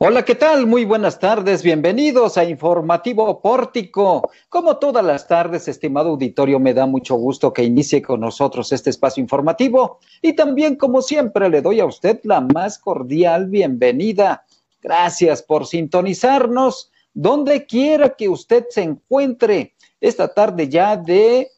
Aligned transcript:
Hola, 0.00 0.24
¿qué 0.24 0.36
tal? 0.36 0.68
Muy 0.68 0.84
buenas 0.84 1.18
tardes, 1.18 1.64
bienvenidos 1.64 2.38
a 2.38 2.44
Informativo 2.44 3.42
Pórtico. 3.42 4.30
Como 4.48 4.76
todas 4.76 5.04
las 5.04 5.26
tardes, 5.26 5.66
estimado 5.66 6.10
auditorio, 6.10 6.60
me 6.60 6.72
da 6.72 6.86
mucho 6.86 7.16
gusto 7.16 7.52
que 7.52 7.64
inicie 7.64 8.00
con 8.00 8.20
nosotros 8.20 8.70
este 8.70 8.90
espacio 8.90 9.20
informativo 9.20 9.98
y 10.22 10.34
también, 10.34 10.76
como 10.76 11.02
siempre, 11.02 11.48
le 11.48 11.62
doy 11.62 11.80
a 11.80 11.84
usted 11.84 12.20
la 12.22 12.40
más 12.40 12.78
cordial 12.78 13.46
bienvenida. 13.46 14.44
Gracias 14.80 15.42
por 15.42 15.66
sintonizarnos 15.66 16.92
donde 17.12 17.66
quiera 17.66 18.10
que 18.10 18.28
usted 18.28 18.66
se 18.70 18.82
encuentre 18.82 19.74
esta 20.00 20.32
tarde 20.32 20.68
ya 20.68 20.96
de 20.96 21.50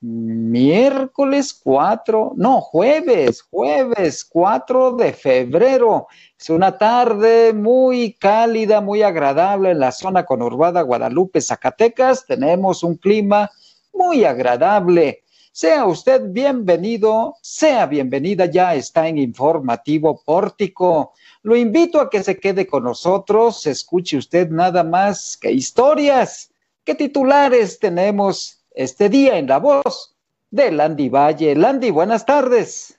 miércoles 0.00 1.54
4, 1.54 2.34
no, 2.36 2.60
jueves, 2.60 3.42
jueves 3.42 4.24
4 4.24 4.92
de 4.96 5.12
febrero. 5.12 6.08
Es 6.38 6.50
una 6.50 6.76
tarde 6.76 7.52
muy 7.52 8.14
cálida, 8.14 8.80
muy 8.80 9.02
agradable 9.02 9.70
en 9.70 9.80
la 9.80 9.92
zona 9.92 10.24
conurbada 10.24 10.82
Guadalupe, 10.82 11.40
Zacatecas. 11.40 12.26
Tenemos 12.26 12.82
un 12.82 12.96
clima 12.96 13.50
muy 13.92 14.24
agradable. 14.24 15.22
Sea 15.54 15.84
usted 15.84 16.22
bienvenido, 16.30 17.36
sea 17.42 17.84
bienvenida, 17.86 18.46
ya 18.46 18.74
está 18.74 19.06
en 19.08 19.18
informativo 19.18 20.22
pórtico. 20.24 21.12
Lo 21.42 21.56
invito 21.56 22.00
a 22.00 22.08
que 22.08 22.22
se 22.22 22.40
quede 22.40 22.66
con 22.66 22.84
nosotros, 22.84 23.66
escuche 23.66 24.16
usted 24.16 24.48
nada 24.48 24.82
más 24.82 25.36
que 25.36 25.52
historias, 25.52 26.50
qué 26.84 26.94
titulares 26.94 27.78
tenemos 27.78 28.61
este 28.74 29.08
día 29.08 29.38
en 29.38 29.46
la 29.46 29.58
voz 29.58 30.14
de 30.50 30.70
Landy 30.70 31.08
Valle. 31.08 31.54
Landy, 31.54 31.90
buenas 31.90 32.26
tardes. 32.26 32.98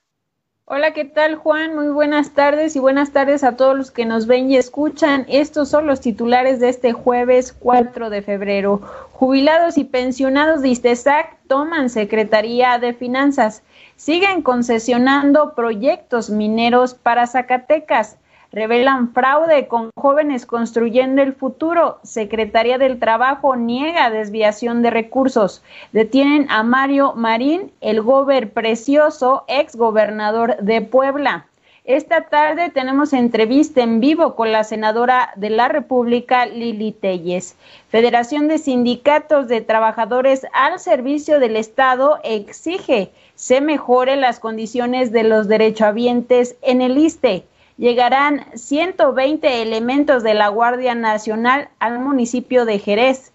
Hola, 0.65 0.93
¿qué 0.93 1.03
tal 1.03 1.35
Juan? 1.35 1.75
Muy 1.75 1.89
buenas 1.89 2.33
tardes 2.33 2.75
y 2.75 2.79
buenas 2.79 3.11
tardes 3.11 3.43
a 3.43 3.57
todos 3.57 3.75
los 3.77 3.91
que 3.91 4.05
nos 4.05 4.27
ven 4.27 4.49
y 4.49 4.55
escuchan. 4.55 5.25
Estos 5.27 5.69
son 5.69 5.87
los 5.87 5.99
titulares 5.99 6.61
de 6.61 6.69
este 6.69 6.93
jueves 6.93 7.51
4 7.51 8.09
de 8.09 8.21
febrero. 8.21 8.81
Jubilados 9.11 9.77
y 9.77 9.83
pensionados 9.83 10.61
de 10.61 10.69
ISTESAC 10.69 11.37
toman 11.47 11.89
Secretaría 11.89 12.79
de 12.79 12.93
Finanzas. 12.93 13.61
Siguen 13.97 14.41
concesionando 14.41 15.53
proyectos 15.53 16.29
mineros 16.29 16.93
para 16.93 17.27
Zacatecas 17.27 18.17
revelan 18.53 19.11
fraude 19.13 19.67
con 19.67 19.89
jóvenes 19.95 20.45
construyendo 20.45 21.21
el 21.21 21.33
futuro. 21.33 21.99
Secretaría 22.03 22.77
del 22.77 22.99
Trabajo 22.99 23.55
niega 23.55 24.11
desviación 24.11 24.83
de 24.83 24.91
recursos. 24.91 25.63
Detienen 25.91 26.45
a 26.49 26.63
Mario 26.63 27.13
Marín, 27.15 27.71
el 27.81 28.01
gober 28.01 28.51
precioso, 28.51 29.43
ex 29.47 29.75
gobernador 29.75 30.57
de 30.57 30.81
Puebla. 30.81 31.47
Esta 31.85 32.21
tarde 32.21 32.69
tenemos 32.69 33.11
entrevista 33.11 33.81
en 33.81 33.99
vivo 33.99 34.35
con 34.35 34.53
la 34.53 34.63
senadora 34.63 35.33
de 35.35 35.49
la 35.49 35.67
República, 35.67 36.45
Lili 36.45 36.93
Telles. 36.93 37.57
Federación 37.89 38.47
de 38.47 38.57
Sindicatos 38.57 39.49
de 39.49 39.59
Trabajadores 39.59 40.47
al 40.53 40.79
Servicio 40.79 41.41
del 41.41 41.57
Estado 41.57 42.19
exige 42.23 43.11
se 43.35 43.59
mejoren 43.59 44.21
las 44.21 44.39
condiciones 44.39 45.11
de 45.11 45.23
los 45.23 45.49
derechohabientes 45.49 46.55
en 46.61 46.81
el 46.81 46.97
ISTE 46.97 47.43
llegarán 47.77 48.45
120 48.55 49.61
elementos 49.61 50.23
de 50.23 50.33
la 50.33 50.47
Guardia 50.49 50.95
Nacional 50.95 51.69
al 51.79 51.99
municipio 51.99 52.65
de 52.65 52.79
Jerez. 52.79 53.31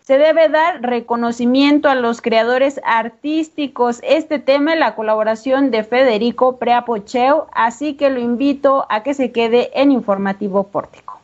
Se 0.00 0.16
debe 0.16 0.48
dar 0.48 0.80
reconocimiento 0.80 1.88
a 1.88 1.94
los 1.94 2.22
creadores 2.22 2.80
artísticos. 2.84 4.00
Este 4.02 4.38
tema 4.38 4.72
es 4.72 4.78
la 4.78 4.94
colaboración 4.94 5.70
de 5.70 5.84
Federico 5.84 6.56
Preapocheo, 6.56 7.46
así 7.52 7.94
que 7.94 8.08
lo 8.08 8.18
invito 8.18 8.86
a 8.88 9.02
que 9.02 9.12
se 9.12 9.32
quede 9.32 9.70
en 9.78 9.92
Informativo 9.92 10.64
Pórtico. 10.64 11.17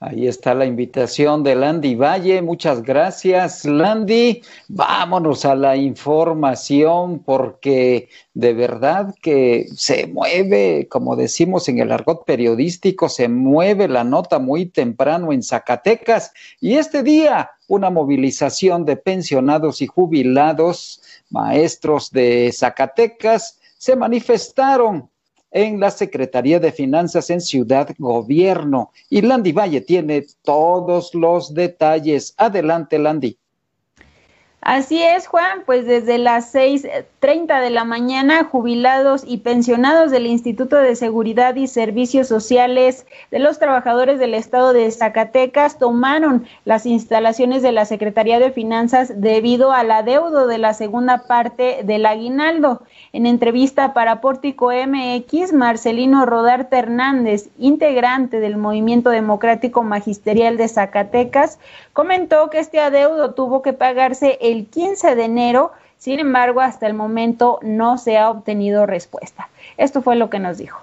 Ahí 0.00 0.28
está 0.28 0.54
la 0.54 0.64
invitación 0.64 1.42
de 1.42 1.56
Landy 1.56 1.96
Valle. 1.96 2.40
Muchas 2.40 2.84
gracias, 2.84 3.64
Landy. 3.64 4.42
Vámonos 4.68 5.44
a 5.44 5.56
la 5.56 5.74
información 5.74 7.18
porque 7.24 8.08
de 8.32 8.54
verdad 8.54 9.12
que 9.20 9.66
se 9.74 10.06
mueve, 10.06 10.86
como 10.88 11.16
decimos 11.16 11.68
en 11.68 11.80
el 11.80 11.90
argot 11.90 12.24
periodístico, 12.24 13.08
se 13.08 13.28
mueve 13.28 13.88
la 13.88 14.04
nota 14.04 14.38
muy 14.38 14.66
temprano 14.66 15.32
en 15.32 15.42
Zacatecas. 15.42 16.32
Y 16.60 16.74
este 16.74 17.02
día, 17.02 17.50
una 17.66 17.90
movilización 17.90 18.84
de 18.84 18.98
pensionados 18.98 19.82
y 19.82 19.88
jubilados, 19.88 21.02
maestros 21.28 22.12
de 22.12 22.52
Zacatecas, 22.52 23.58
se 23.78 23.96
manifestaron 23.96 25.10
en 25.50 25.80
la 25.80 25.90
Secretaría 25.90 26.60
de 26.60 26.72
Finanzas 26.72 27.30
en 27.30 27.40
Ciudad 27.40 27.88
Gobierno. 27.98 28.92
Y 29.08 29.22
Landy 29.22 29.52
Valle 29.52 29.80
tiene 29.80 30.26
todos 30.42 31.14
los 31.14 31.54
detalles. 31.54 32.34
Adelante, 32.36 32.98
Landy. 32.98 33.38
Así 34.68 35.02
es, 35.02 35.26
Juan, 35.28 35.62
pues 35.64 35.86
desde 35.86 36.18
las 36.18 36.54
6.30 36.54 37.62
de 37.62 37.70
la 37.70 37.84
mañana, 37.84 38.44
jubilados 38.44 39.24
y 39.26 39.38
pensionados 39.38 40.10
del 40.10 40.26
Instituto 40.26 40.76
de 40.76 40.94
Seguridad 40.94 41.56
y 41.56 41.68
Servicios 41.68 42.28
Sociales 42.28 43.06
de 43.30 43.38
los 43.38 43.58
Trabajadores 43.58 44.18
del 44.18 44.34
Estado 44.34 44.74
de 44.74 44.90
Zacatecas 44.90 45.78
tomaron 45.78 46.46
las 46.66 46.84
instalaciones 46.84 47.62
de 47.62 47.72
la 47.72 47.86
Secretaría 47.86 48.38
de 48.40 48.52
Finanzas 48.52 49.10
debido 49.16 49.72
al 49.72 49.90
adeudo 49.90 50.46
de 50.46 50.58
la 50.58 50.74
segunda 50.74 51.22
parte 51.26 51.80
del 51.84 52.04
aguinaldo. 52.04 52.82
En 53.14 53.24
entrevista 53.24 53.94
para 53.94 54.20
Pórtico 54.20 54.70
MX, 54.70 55.54
Marcelino 55.54 56.26
Rodarte 56.26 56.76
Hernández, 56.76 57.48
integrante 57.58 58.38
del 58.38 58.58
Movimiento 58.58 59.08
Democrático 59.08 59.82
Magisterial 59.82 60.58
de 60.58 60.68
Zacatecas, 60.68 61.58
comentó 61.94 62.50
que 62.50 62.58
este 62.58 62.80
adeudo 62.80 63.32
tuvo 63.32 63.62
que 63.62 63.72
pagarse 63.72 64.36
el 64.42 64.57
15 64.66 65.14
de 65.14 65.24
enero, 65.24 65.72
sin 65.98 66.20
embargo, 66.20 66.60
hasta 66.60 66.86
el 66.86 66.94
momento 66.94 67.58
no 67.62 67.98
se 67.98 68.18
ha 68.18 68.30
obtenido 68.30 68.86
respuesta. 68.86 69.48
Esto 69.76 70.02
fue 70.02 70.16
lo 70.16 70.30
que 70.30 70.38
nos 70.38 70.58
dijo. 70.58 70.80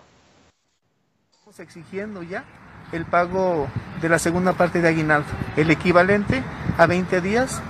Estamos 1.31 1.59
exigiendo 1.59 2.23
ya 2.23 2.43
el 2.91 3.05
pago 3.05 3.67
de 4.01 4.09
la 4.09 4.19
segunda 4.19 4.53
parte 4.53 4.81
de 4.81 4.89
aguinaldo, 4.89 5.27
el 5.57 5.71
equivalente 5.71 6.43
a 6.77 6.85
20 6.85 7.21
días 7.21 7.61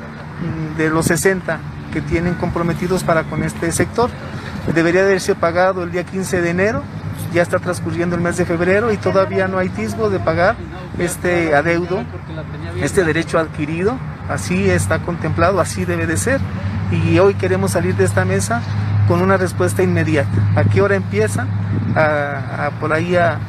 mm, 0.41 0.77
de 0.77 0.89
los 0.89 1.05
60 1.05 1.59
que 1.93 2.01
tienen 2.01 2.33
comprometidos 2.35 3.03
para 3.03 3.23
con 3.23 3.43
este 3.43 3.71
sector 3.71 4.09
debería 4.73 5.01
haberse 5.01 5.35
pagado 5.35 5.83
el 5.83 5.91
día 5.91 6.03
15 6.03 6.41
de 6.41 6.49
enero, 6.49 6.83
ya 7.33 7.41
está 7.41 7.59
transcurriendo 7.59 8.15
el 8.15 8.21
mes 8.21 8.37
de 8.37 8.45
febrero 8.45 8.91
y 8.91 8.97
todavía 8.97 9.47
no 9.47 9.57
hay 9.57 9.69
tisbo 9.69 10.09
de 10.09 10.19
pagar 10.19 10.55
este 10.97 11.55
adeudo, 11.55 12.03
este 12.81 13.03
derecho 13.03 13.37
adquirido, 13.37 13.97
así 14.29 14.69
está 14.69 14.99
contemplado, 14.99 15.59
así 15.59 15.85
debe 15.85 16.07
de 16.07 16.17
ser. 16.17 16.39
Y 16.91 17.19
hoy 17.19 17.33
queremos 17.33 17.71
salir 17.71 17.95
de 17.95 18.05
esta 18.05 18.25
mesa 18.25 18.61
con 19.07 19.21
una 19.21 19.37
respuesta 19.37 19.83
inmediata. 19.83 20.37
¿A 20.55 20.63
qué 20.63 20.81
hora 20.81 20.95
empieza 20.95 21.47
a, 21.95 22.71
por 22.79 22.93
ahí 22.93 23.15
a, 23.15 23.39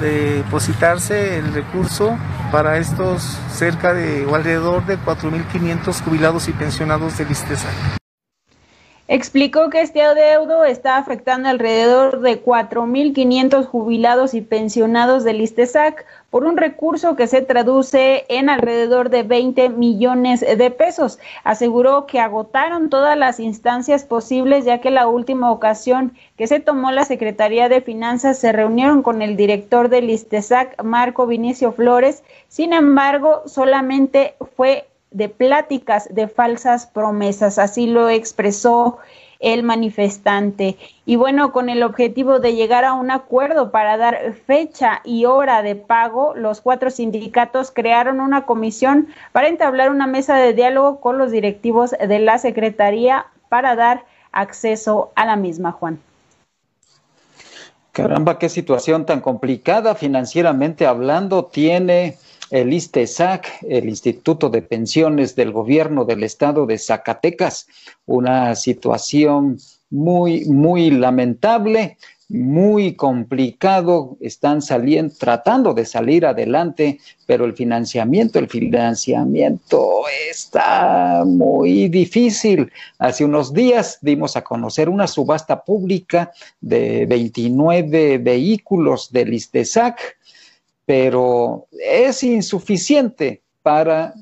depositarse 0.00 1.38
el 1.38 1.52
recurso 1.52 2.16
para 2.52 2.78
estos 2.78 3.36
cerca 3.50 3.92
de 3.92 4.24
o 4.26 4.36
alrededor 4.36 4.86
de 4.86 4.96
4.500 4.96 6.02
jubilados 6.04 6.48
y 6.48 6.52
pensionados 6.52 7.18
del 7.18 7.32
ISTESA? 7.32 8.01
Explicó 9.08 9.68
que 9.68 9.80
este 9.80 10.00
adeudo 10.00 10.64
está 10.64 10.96
afectando 10.96 11.48
alrededor 11.48 12.20
de 12.20 12.42
4.500 12.42 13.66
jubilados 13.66 14.32
y 14.32 14.42
pensionados 14.42 15.24
del 15.24 15.40
ISTESAC 15.40 16.06
por 16.30 16.44
un 16.44 16.56
recurso 16.56 17.16
que 17.16 17.26
se 17.26 17.42
traduce 17.42 18.24
en 18.28 18.48
alrededor 18.48 19.10
de 19.10 19.24
20 19.24 19.70
millones 19.70 20.40
de 20.40 20.70
pesos. 20.70 21.18
Aseguró 21.42 22.06
que 22.06 22.20
agotaron 22.20 22.90
todas 22.90 23.18
las 23.18 23.40
instancias 23.40 24.04
posibles 24.04 24.64
ya 24.64 24.80
que 24.80 24.90
la 24.90 25.08
última 25.08 25.50
ocasión 25.50 26.14
que 26.38 26.46
se 26.46 26.60
tomó 26.60 26.92
la 26.92 27.04
Secretaría 27.04 27.68
de 27.68 27.80
Finanzas 27.80 28.38
se 28.38 28.52
reunieron 28.52 29.02
con 29.02 29.20
el 29.20 29.36
director 29.36 29.88
del 29.88 30.10
ISTESAC, 30.10 30.80
Marco 30.84 31.26
Vinicio 31.26 31.72
Flores. 31.72 32.22
Sin 32.46 32.72
embargo, 32.72 33.42
solamente 33.46 34.36
fue 34.56 34.86
de 35.12 35.28
pláticas 35.28 36.08
de 36.12 36.28
falsas 36.28 36.86
promesas, 36.86 37.58
así 37.58 37.86
lo 37.86 38.08
expresó 38.08 38.98
el 39.42 39.64
manifestante. 39.64 40.78
Y 41.04 41.16
bueno, 41.16 41.52
con 41.52 41.68
el 41.68 41.82
objetivo 41.82 42.38
de 42.38 42.54
llegar 42.54 42.84
a 42.84 42.94
un 42.94 43.10
acuerdo 43.10 43.70
para 43.70 43.96
dar 43.96 44.34
fecha 44.46 45.00
y 45.04 45.24
hora 45.24 45.62
de 45.62 45.74
pago, 45.74 46.34
los 46.36 46.60
cuatro 46.60 46.90
sindicatos 46.90 47.70
crearon 47.72 48.20
una 48.20 48.46
comisión 48.46 49.08
para 49.32 49.48
entablar 49.48 49.90
una 49.90 50.06
mesa 50.06 50.36
de 50.36 50.54
diálogo 50.54 51.00
con 51.00 51.18
los 51.18 51.32
directivos 51.32 51.90
de 51.90 52.18
la 52.20 52.38
Secretaría 52.38 53.26
para 53.48 53.74
dar 53.74 54.04
acceso 54.30 55.10
a 55.16 55.26
la 55.26 55.36
misma, 55.36 55.72
Juan. 55.72 55.98
Caramba, 57.90 58.38
qué 58.38 58.48
situación 58.48 59.04
tan 59.04 59.20
complicada 59.20 59.94
financieramente 59.94 60.86
hablando 60.86 61.44
tiene 61.44 62.16
el 62.52 62.70
ISTESAC, 62.74 63.64
el 63.66 63.88
Instituto 63.88 64.50
de 64.50 64.60
Pensiones 64.60 65.34
del 65.34 65.52
Gobierno 65.52 66.04
del 66.04 66.22
Estado 66.22 66.66
de 66.66 66.76
Zacatecas. 66.78 67.66
Una 68.04 68.54
situación 68.54 69.58
muy, 69.88 70.44
muy 70.44 70.90
lamentable. 70.90 71.96
muy 72.32 72.94
complicado, 72.94 74.16
están 74.20 74.62
saliendo, 74.62 75.14
tratando 75.18 75.74
de 75.74 75.84
salir 75.84 76.24
adelante, 76.24 76.98
pero 77.26 77.44
el 77.44 77.52
financiamiento, 77.52 78.38
el 78.38 78.48
financiamiento 78.48 80.04
está 80.30 81.24
muy 81.26 81.88
difícil. 81.88 82.72
Hace 82.98 83.26
unos 83.26 83.52
días 83.52 83.98
dimos 84.00 84.34
a 84.36 84.42
conocer 84.42 84.88
una 84.88 85.06
subasta 85.06 85.62
pública 85.62 86.32
de 86.62 87.04
29 87.04 88.16
vehículos 88.16 89.12
del 89.12 89.34
ISTESAC, 89.34 90.16
pero 90.86 91.66
es 91.70 92.22
insuficiente 92.22 93.42
para 93.62 94.14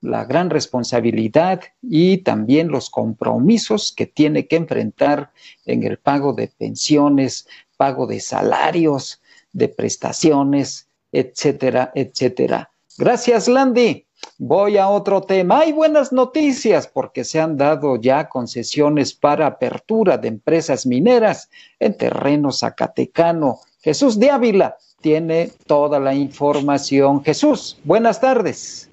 la 0.00 0.24
gran 0.24 0.50
responsabilidad 0.50 1.60
y 1.82 2.18
también 2.18 2.68
los 2.68 2.90
compromisos 2.90 3.92
que 3.96 4.06
tiene 4.06 4.46
que 4.46 4.56
enfrentar 4.56 5.32
en 5.64 5.82
el 5.82 5.98
pago 5.98 6.32
de 6.32 6.48
pensiones, 6.48 7.46
pago 7.76 8.06
de 8.06 8.20
salarios, 8.20 9.20
de 9.52 9.68
prestaciones, 9.68 10.88
etcétera, 11.12 11.92
etcétera. 11.94 12.70
Gracias, 12.98 13.48
Landy. 13.48 14.06
Voy 14.38 14.76
a 14.78 14.88
otro 14.88 15.22
tema. 15.22 15.60
Hay 15.60 15.72
buenas 15.72 16.12
noticias 16.12 16.86
porque 16.86 17.24
se 17.24 17.40
han 17.40 17.56
dado 17.56 17.96
ya 17.96 18.28
concesiones 18.28 19.14
para 19.14 19.46
apertura 19.46 20.18
de 20.18 20.28
empresas 20.28 20.86
mineras 20.86 21.50
en 21.78 21.96
terreno 21.96 22.52
zacatecano. 22.52 23.60
Jesús 23.86 24.18
de 24.18 24.32
Ávila 24.32 24.74
tiene 25.00 25.50
toda 25.68 26.00
la 26.00 26.12
información. 26.12 27.22
Jesús, 27.22 27.78
buenas 27.84 28.20
tardes. 28.20 28.90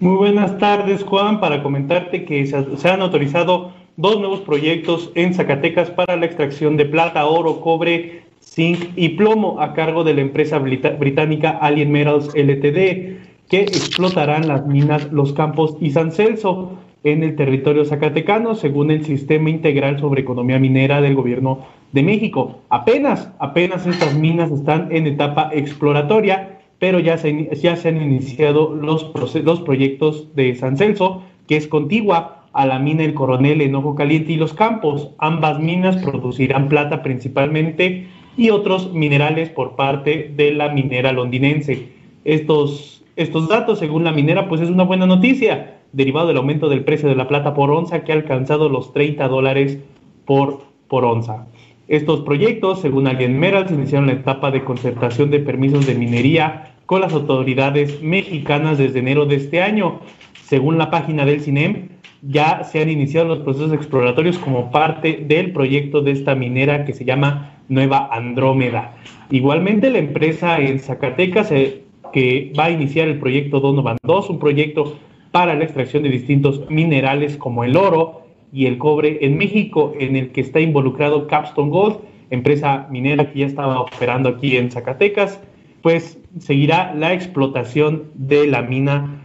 Muy 0.00 0.16
buenas 0.16 0.58
tardes, 0.58 1.04
Juan, 1.04 1.38
para 1.38 1.62
comentarte 1.62 2.24
que 2.24 2.44
se 2.44 2.88
han 2.88 3.02
autorizado 3.02 3.72
dos 3.96 4.18
nuevos 4.18 4.40
proyectos 4.40 5.12
en 5.14 5.32
Zacatecas 5.32 5.92
para 5.92 6.16
la 6.16 6.26
extracción 6.26 6.76
de 6.76 6.86
plata, 6.86 7.24
oro, 7.24 7.60
cobre, 7.60 8.24
zinc 8.42 8.90
y 8.96 9.10
plomo 9.10 9.60
a 9.60 9.74
cargo 9.74 10.02
de 10.02 10.14
la 10.14 10.22
empresa 10.22 10.58
británica 10.58 11.50
Alien 11.60 11.92
Metals 11.92 12.34
LTD, 12.34 13.46
que 13.48 13.60
explotarán 13.60 14.48
las 14.48 14.66
minas 14.66 15.12
Los 15.12 15.32
Campos 15.34 15.76
y 15.80 15.92
San 15.92 16.10
Celso 16.10 16.72
en 17.04 17.22
el 17.22 17.36
territorio 17.36 17.84
zacatecano, 17.84 18.54
según 18.54 18.90
el 18.90 19.04
Sistema 19.04 19.50
Integral 19.50 19.98
sobre 19.98 20.22
Economía 20.22 20.58
Minera 20.58 21.00
del 21.00 21.14
Gobierno 21.14 21.66
de 21.92 22.02
México. 22.02 22.60
Apenas, 22.68 23.30
apenas 23.38 23.86
estas 23.86 24.14
minas 24.14 24.50
están 24.50 24.88
en 24.90 25.06
etapa 25.06 25.50
exploratoria 25.52 26.58
pero 26.82 26.98
ya 26.98 27.16
se, 27.16 27.48
ya 27.54 27.76
se 27.76 27.90
han 27.90 28.02
iniciado 28.02 28.74
los, 28.74 29.12
los 29.44 29.60
proyectos 29.60 30.34
de 30.34 30.56
San 30.56 30.76
Celso, 30.76 31.22
que 31.46 31.56
es 31.56 31.68
contigua 31.68 32.42
a 32.52 32.66
la 32.66 32.80
mina 32.80 33.04
El 33.04 33.14
Coronel 33.14 33.60
en 33.60 33.76
Ojo 33.76 33.94
Caliente 33.94 34.32
y 34.32 34.36
Los 34.36 34.52
Campos. 34.52 35.10
Ambas 35.18 35.60
minas 35.60 35.98
producirán 35.98 36.68
plata 36.68 37.04
principalmente 37.04 38.08
y 38.36 38.50
otros 38.50 38.92
minerales 38.92 39.48
por 39.48 39.76
parte 39.76 40.32
de 40.34 40.54
la 40.54 40.70
minera 40.70 41.12
londinense. 41.12 41.86
Estos, 42.24 43.04
estos 43.14 43.48
datos, 43.48 43.78
según 43.78 44.02
la 44.02 44.10
minera, 44.10 44.48
pues 44.48 44.60
es 44.60 44.68
una 44.68 44.82
buena 44.82 45.06
noticia, 45.06 45.81
derivado 45.92 46.28
del 46.28 46.38
aumento 46.38 46.68
del 46.68 46.84
precio 46.84 47.08
de 47.08 47.14
la 47.14 47.28
plata 47.28 47.54
por 47.54 47.70
onza 47.70 48.04
que 48.04 48.12
ha 48.12 48.14
alcanzado 48.14 48.68
los 48.68 48.92
30 48.92 49.28
dólares 49.28 49.78
por, 50.24 50.64
por 50.88 51.04
onza. 51.04 51.46
Estos 51.88 52.20
proyectos, 52.20 52.80
según 52.80 53.06
Alien 53.06 53.38
Merals, 53.38 53.70
iniciaron 53.70 54.06
la 54.06 54.14
etapa 54.14 54.50
de 54.50 54.64
concertación 54.64 55.30
de 55.30 55.40
permisos 55.40 55.86
de 55.86 55.94
minería 55.94 56.74
con 56.86 57.00
las 57.00 57.12
autoridades 57.12 58.02
mexicanas 58.02 58.78
desde 58.78 59.00
enero 59.00 59.26
de 59.26 59.36
este 59.36 59.62
año. 59.62 60.00
Según 60.44 60.78
la 60.78 60.90
página 60.90 61.24
del 61.24 61.40
CINEM, 61.40 61.88
ya 62.22 62.62
se 62.64 62.80
han 62.80 62.88
iniciado 62.88 63.28
los 63.28 63.40
procesos 63.40 63.72
exploratorios 63.72 64.38
como 64.38 64.70
parte 64.70 65.24
del 65.26 65.52
proyecto 65.52 66.02
de 66.02 66.12
esta 66.12 66.34
minera 66.34 66.84
que 66.84 66.92
se 66.92 67.04
llama 67.04 67.56
Nueva 67.68 68.08
Andrómeda. 68.12 68.94
Igualmente, 69.30 69.90
la 69.90 69.98
empresa 69.98 70.60
en 70.60 70.78
Zacatecas 70.78 71.50
eh, 71.50 71.82
que 72.12 72.52
va 72.58 72.66
a 72.66 72.70
iniciar 72.70 73.08
el 73.08 73.18
proyecto 73.18 73.60
Donovan 73.60 73.96
2, 74.02 74.30
un 74.30 74.38
proyecto 74.38 74.98
para 75.32 75.54
la 75.54 75.64
extracción 75.64 76.04
de 76.04 76.10
distintos 76.10 76.70
minerales 76.70 77.36
como 77.36 77.64
el 77.64 77.76
oro 77.76 78.22
y 78.52 78.66
el 78.66 78.78
cobre 78.78 79.18
en 79.22 79.36
México, 79.36 79.94
en 79.98 80.14
el 80.14 80.30
que 80.30 80.42
está 80.42 80.60
involucrado 80.60 81.26
Capstone 81.26 81.70
Gold, 81.70 81.96
empresa 82.30 82.86
minera 82.90 83.32
que 83.32 83.40
ya 83.40 83.46
estaba 83.46 83.80
operando 83.80 84.28
aquí 84.28 84.56
en 84.56 84.70
Zacatecas 84.70 85.40
pues 85.82 86.18
seguirá 86.38 86.94
la 86.94 87.12
explotación 87.12 88.10
de 88.14 88.46
la 88.46 88.62
mina 88.62 89.24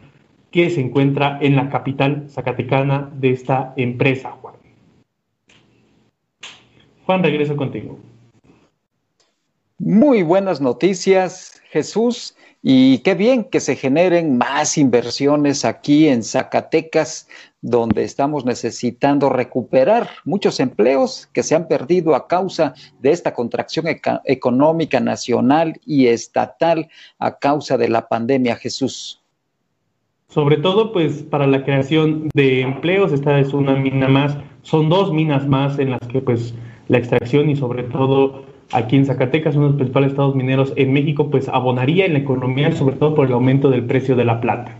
que 0.51 0.69
se 0.69 0.81
encuentra 0.81 1.37
en 1.41 1.55
la 1.55 1.69
capital 1.69 2.25
zacatecana 2.29 3.11
de 3.13 3.31
esta 3.31 3.73
empresa, 3.77 4.31
Juan. 4.31 4.55
Juan, 7.05 7.23
regreso 7.23 7.55
contigo. 7.55 7.99
Muy 9.77 10.23
buenas 10.23 10.59
noticias, 10.59 11.61
Jesús. 11.69 12.35
Y 12.63 12.99
qué 12.99 13.13
bien 13.13 13.43
que 13.43 13.59
se 13.59 13.75
generen 13.75 14.37
más 14.37 14.77
inversiones 14.77 15.63
aquí 15.63 16.07
en 16.07 16.23
Zacatecas, 16.23 17.27
donde 17.61 18.03
estamos 18.03 18.45
necesitando 18.45 19.29
recuperar 19.29 20.09
muchos 20.25 20.59
empleos 20.59 21.27
que 21.33 21.43
se 21.43 21.55
han 21.55 21.67
perdido 21.67 22.15
a 22.15 22.27
causa 22.27 22.73
de 22.99 23.11
esta 23.11 23.33
contracción 23.33 23.85
económica 24.25 24.99
nacional 24.99 25.79
y 25.85 26.07
estatal 26.07 26.89
a 27.19 27.37
causa 27.37 27.77
de 27.77 27.89
la 27.89 28.07
pandemia, 28.07 28.55
Jesús. 28.55 29.21
Sobre 30.29 30.57
todo, 30.57 30.91
pues, 30.91 31.23
para 31.23 31.47
la 31.47 31.63
creación 31.63 32.29
de 32.33 32.61
empleos, 32.61 33.13
esta 33.13 33.39
es 33.39 33.53
una 33.53 33.75
mina 33.75 34.09
más, 34.09 34.37
son 34.61 34.89
dos 34.89 35.13
minas 35.13 35.47
más 35.47 35.79
en 35.79 35.91
las 35.91 36.01
que, 36.09 36.21
pues, 36.21 36.53
la 36.89 36.97
extracción 36.97 37.49
y 37.49 37.55
sobre 37.55 37.83
todo 37.83 38.43
aquí 38.71 38.95
en 38.95 39.05
Zacatecas, 39.05 39.55
uno 39.55 39.65
de 39.65 39.69
los 39.69 39.77
principales 39.77 40.11
estados 40.11 40.35
mineros 40.35 40.73
en 40.75 40.93
México, 40.93 41.29
pues 41.29 41.47
abonaría 41.49 42.05
en 42.05 42.13
la 42.13 42.19
economía, 42.19 42.71
sobre 42.71 42.95
todo 42.95 43.15
por 43.15 43.27
el 43.27 43.33
aumento 43.33 43.69
del 43.69 43.85
precio 43.85 44.15
de 44.15 44.25
la 44.25 44.41
plata. 44.41 44.77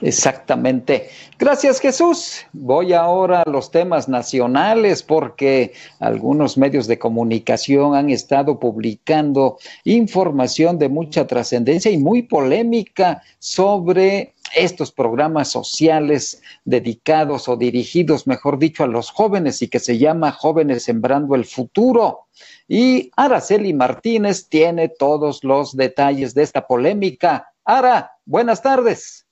Exactamente. 0.00 1.08
Gracias 1.38 1.80
Jesús. 1.80 2.46
Voy 2.52 2.92
ahora 2.92 3.42
a 3.42 3.50
los 3.50 3.70
temas 3.70 4.08
nacionales 4.08 5.02
porque 5.02 5.72
algunos 5.98 6.56
medios 6.56 6.86
de 6.86 6.98
comunicación 6.98 7.94
han 7.94 8.10
estado 8.10 8.60
publicando 8.60 9.58
información 9.84 10.78
de 10.78 10.88
mucha 10.88 11.26
trascendencia 11.26 11.90
y 11.90 11.98
muy 11.98 12.22
polémica 12.22 13.22
sobre 13.40 14.34
estos 14.54 14.92
programas 14.92 15.48
sociales 15.48 16.42
dedicados 16.64 17.48
o 17.48 17.56
dirigidos, 17.56 18.26
mejor 18.26 18.58
dicho, 18.58 18.84
a 18.84 18.86
los 18.86 19.10
jóvenes 19.10 19.60
y 19.62 19.68
que 19.68 19.78
se 19.78 19.98
llama 19.98 20.32
Jóvenes 20.32 20.84
Sembrando 20.84 21.34
el 21.34 21.44
Futuro. 21.44 22.26
Y 22.66 23.10
Araceli 23.16 23.74
Martínez 23.74 24.48
tiene 24.48 24.88
todos 24.88 25.44
los 25.44 25.76
detalles 25.76 26.34
de 26.34 26.44
esta 26.44 26.66
polémica. 26.66 27.52
Ara, 27.64 28.12
buenas 28.24 28.62
tardes. 28.62 29.27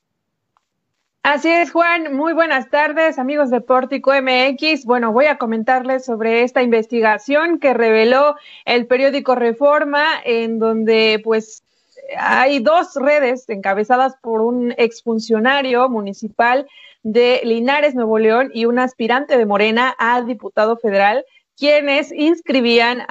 Así 1.29 1.51
es, 1.51 1.73
Juan. 1.73 2.15
Muy 2.15 2.35
buenas 2.35 2.71
tardes, 2.71 3.19
amigos 3.19 3.51
de 3.51 3.61
Pórtico 3.61 4.13
MX. 4.13 4.85
Bueno, 4.85 5.11
voy 5.11 5.27
a 5.27 5.39
comentarles 5.39 6.05
sobre 6.05 6.45
esta 6.45 6.63
investigación 6.63 7.59
que 7.59 7.75
reveló 7.75 8.37
el 8.65 8.87
periódico 8.87 9.35
Reforma, 9.35 10.07
en 10.25 10.61
donde 10.61 11.21
pues 11.25 11.65
hay 12.17 12.61
dos 12.61 12.95
redes 12.95 13.49
encabezadas 13.49 14.15
por 14.23 14.41
un 14.41 14.73
exfuncionario 14.79 15.89
municipal 15.89 16.69
de 17.03 17.41
Linares, 17.43 17.97
Nuevo 17.97 18.21
León, 18.21 18.53
y 18.55 18.67
un 18.67 18.79
aspirante 18.79 19.37
de 19.37 19.47
Morena 19.47 19.97
a 19.99 20.23
diputado 20.23 20.77
federal 20.77 21.25
quienes 21.57 22.13
inscribían 22.13 23.03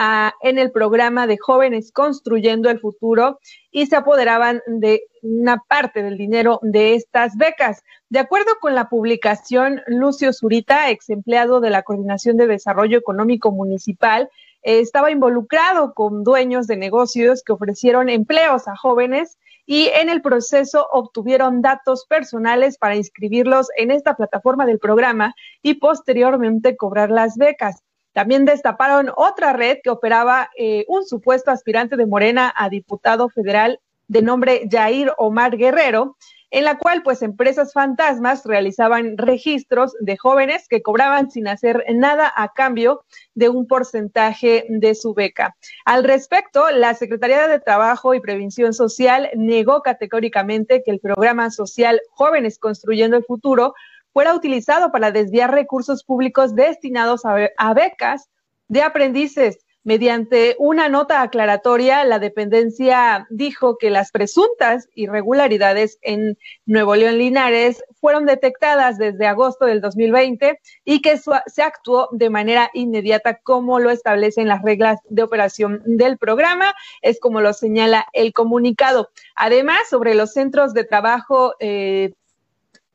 en 0.42 0.60
el 0.60 0.72
programa 0.72 1.26
de 1.28 1.38
jóvenes 1.38 1.92
construyendo 1.92 2.70
el 2.70 2.80
futuro 2.80 3.40
y 3.72 3.88
se 3.88 3.96
apoderaban 3.96 4.62
de 4.68 5.02
una 5.26 5.58
parte 5.68 6.04
del 6.04 6.18
dinero 6.18 6.60
de 6.62 6.96
estas 6.96 7.36
becas. 7.36 7.84
De 8.10 8.20
acuerdo 8.20 8.52
con 8.62 8.76
la 8.76 8.90
publicación, 8.90 9.82
Lucio 9.88 10.32
Zurita, 10.32 10.90
ex 10.90 11.10
empleado 11.10 11.60
de 11.60 11.72
la 11.72 11.84
Coordinación 11.84 12.38
de 12.38 12.48
Desarrollo 12.48 12.98
Económico 12.98 13.52
Municipal, 13.52 14.30
estaba 14.62 15.12
involucrado 15.12 15.94
con 15.94 16.24
dueños 16.24 16.68
de 16.68 16.78
negocios 16.78 17.44
que 17.44 17.54
ofrecieron 17.54 18.10
empleos 18.10 18.68
a 18.68 18.76
jóvenes 18.76 19.38
y 19.66 19.88
en 19.88 20.10
el 20.10 20.22
proceso 20.22 20.88
obtuvieron 20.92 21.62
datos 21.62 22.06
personales 22.08 22.78
para 22.78 22.96
inscribirlos 22.96 23.70
en 23.78 23.92
esta 23.92 24.16
plataforma 24.16 24.66
del 24.66 24.80
programa 24.80 25.34
y 25.62 25.76
posteriormente 25.76 26.78
cobrar 26.78 27.10
las 27.10 27.38
becas. 27.38 27.84
También 28.14 28.46
destaparon 28.46 29.12
otra 29.16 29.54
red 29.54 29.80
que 29.84 29.90
operaba 29.90 30.50
eh, 30.58 30.86
un 30.88 31.06
supuesto 31.06 31.52
aspirante 31.52 31.98
de 31.98 32.06
Morena 32.06 32.54
a 32.56 32.70
diputado 32.70 33.30
federal 33.30 33.80
de 34.08 34.22
nombre 34.22 34.68
Jair 34.70 35.12
Omar 35.18 35.58
Guerrero, 35.58 36.18
en 36.52 36.64
la 36.64 36.78
cual 36.78 37.04
pues 37.04 37.22
empresas 37.22 37.74
fantasmas 37.74 38.46
realizaban 38.46 39.18
registros 39.18 39.94
de 40.00 40.16
jóvenes 40.16 40.68
que 40.70 40.82
cobraban 40.82 41.30
sin 41.30 41.48
hacer 41.48 41.84
nada 41.94 42.32
a 42.34 42.54
cambio 42.54 43.04
de 43.34 43.50
un 43.50 43.68
porcentaje 43.68 44.66
de 44.70 44.96
su 44.96 45.14
beca. 45.14 45.58
Al 45.84 46.04
respecto, 46.04 46.70
la 46.72 46.94
Secretaría 46.94 47.48
de 47.48 47.60
Trabajo 47.60 48.14
y 48.14 48.22
Prevención 48.22 48.74
Social 48.74 49.30
negó 49.36 49.82
categóricamente 49.82 50.82
que 50.84 50.92
el 50.92 51.00
programa 51.00 51.52
social 51.52 52.00
Jóvenes 52.12 52.58
Construyendo 52.58 53.18
el 53.18 53.26
Futuro 53.26 53.74
fuera 54.14 54.34
utilizado 54.34 54.94
para 54.94 55.12
desviar 55.12 55.52
recursos 55.52 56.06
públicos 56.06 56.56
destinados 56.56 57.24
a, 57.26 57.74
becas 57.74 58.30
de 58.70 58.82
aprendices. 58.82 59.65
Mediante 59.86 60.56
una 60.58 60.90
nota 60.90 61.22
aclaratoria, 61.22 62.04
la 62.06 62.18
dependencia 62.18 63.28
dijo 63.30 63.78
que 63.78 63.92
las 63.92 64.10
presuntas 64.10 64.90
irregularidades 64.96 66.00
en 66.02 66.40
Nuevo 66.66 66.96
León 66.96 67.20
Linares 67.20 67.84
fueron 68.02 68.26
detectadas 68.26 68.98
desde 68.98 69.28
agosto 69.28 69.66
del 69.66 69.82
2020 69.82 70.60
y 70.86 71.04
que 71.04 71.20
se 71.20 71.62
actuó 71.62 72.10
de 72.14 72.32
manera 72.32 72.72
inmediata 72.74 73.38
como 73.44 73.78
lo 73.78 73.92
establecen 73.92 74.48
las 74.48 74.64
reglas 74.64 75.02
de 75.08 75.22
operación 75.22 75.84
del 75.86 76.18
programa, 76.18 76.74
es 77.04 77.20
como 77.20 77.40
lo 77.40 77.54
señala 77.54 78.08
el 78.14 78.34
comunicado. 78.34 79.12
Además, 79.36 79.82
sobre 79.88 80.16
los 80.16 80.34
centros 80.34 80.74
de 80.74 80.86
trabajo 80.86 81.54
eh, 81.60 82.14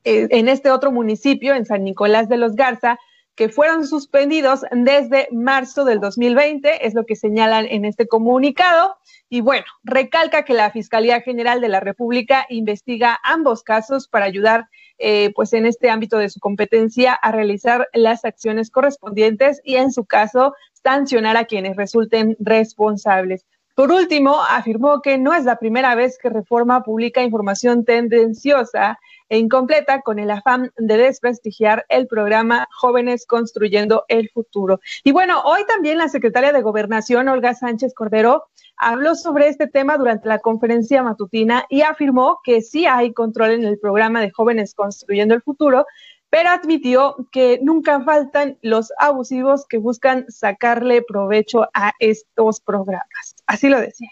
eh, 0.03 0.27
en 0.31 0.49
este 0.49 0.73
otro 0.73 0.91
municipio, 0.91 1.55
en 1.55 1.67
San 1.67 1.85
Nicolás 1.85 2.29
de 2.29 2.37
los 2.37 2.57
Garza, 2.57 2.99
que 3.35 3.49
fueron 3.49 3.87
suspendidos 3.87 4.65
desde 4.71 5.29
marzo 5.33 5.85
del 5.85 6.01
2020, 6.01 6.87
es 6.87 6.95
lo 6.95 7.07
que 7.07 7.17
señalan 7.17 7.67
en 7.67 7.85
este 7.85 8.07
comunicado. 8.07 8.97
Y 9.29 9.41
bueno, 9.41 9.65
recalca 9.83 10.45
que 10.45 10.55
la 10.55 10.71
Fiscalía 10.71 11.21
General 11.21 11.61
de 11.61 11.69
la 11.69 11.81
República 11.81 12.47
investiga 12.49 13.19
ambos 13.23 13.63
casos 13.63 14.09
para 14.09 14.27
ayudar, 14.27 14.69
eh, 14.99 15.33
pues 15.35 15.53
en 15.53 15.67
este 15.67 15.89
ámbito 15.89 16.19
de 16.19 16.29
su 16.29 16.41
competencia, 16.41 17.15
a 17.15 17.33
realizar 17.33 17.89
las 17.93 18.25
acciones 18.25 18.71
correspondientes 18.71 19.61
y, 19.65 19.77
en 19.77 19.93
su 19.93 20.05
caso, 20.05 20.55
sancionar 20.83 21.37
a 21.37 21.45
quienes 21.45 21.77
resulten 21.77 22.37
responsables. 22.41 23.47
Por 23.75 23.93
último, 23.93 24.43
afirmó 24.43 25.01
que 25.01 25.17
no 25.17 25.33
es 25.33 25.45
la 25.45 25.57
primera 25.57 25.95
vez 25.95 26.19
que 26.21 26.29
Reforma 26.29 26.83
publica 26.83 27.23
información 27.23 27.85
tendenciosa 27.85 28.99
e 29.31 29.39
incompleta 29.39 30.03
con 30.03 30.19
el 30.19 30.31
afán 30.31 30.73
de 30.77 30.99
desprestigiar 30.99 31.87
el 31.89 32.07
programa 32.09 32.69
Jóvenes 32.73 33.25
Construyendo 33.27 34.05
el 34.09 34.29
Futuro. 34.29 34.81
Y 35.05 35.13
bueno, 35.13 35.41
hoy 35.45 35.65
también 35.67 35.99
la 35.99 36.09
secretaria 36.09 36.53
de 36.53 36.61
Gobernación, 36.61 37.29
Olga 37.29 37.55
Sánchez 37.55 37.95
Cordero, 37.95 38.49
habló 38.77 39.15
sobre 39.15 39.49
este 39.49 39.69
tema 39.69 39.97
durante 39.97 40.29
la 40.29 40.41
conferencia 40.41 41.03
matutina 41.03 41.65
y 41.69 41.83
afirmó 41.83 42.41
que 42.43 42.61
sí 42.61 42.87
hay 42.87 43.13
control 43.13 43.53
en 43.53 43.65
el 43.65 43.79
programa 43.79 44.21
de 44.21 44.33
Jóvenes 44.33 44.75
Construyendo 44.75 45.35
el 45.35 45.43
Futuro, 45.43 45.87
pero 46.29 46.51
admitió 46.51 47.17
que 47.31 47.61
nunca 47.63 48.03
faltan 48.03 48.59
los 48.63 48.93
abusivos 48.99 49.65
que 49.69 49.79
buscan 49.79 50.25
sacarle 50.29 51.03
provecho 51.03 51.69
a 51.73 51.93
estos 52.01 52.61
programas. 52.61 53.37
Así 53.47 53.69
lo 53.69 53.81
decía. 53.81 54.09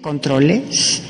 Controles 0.00 1.02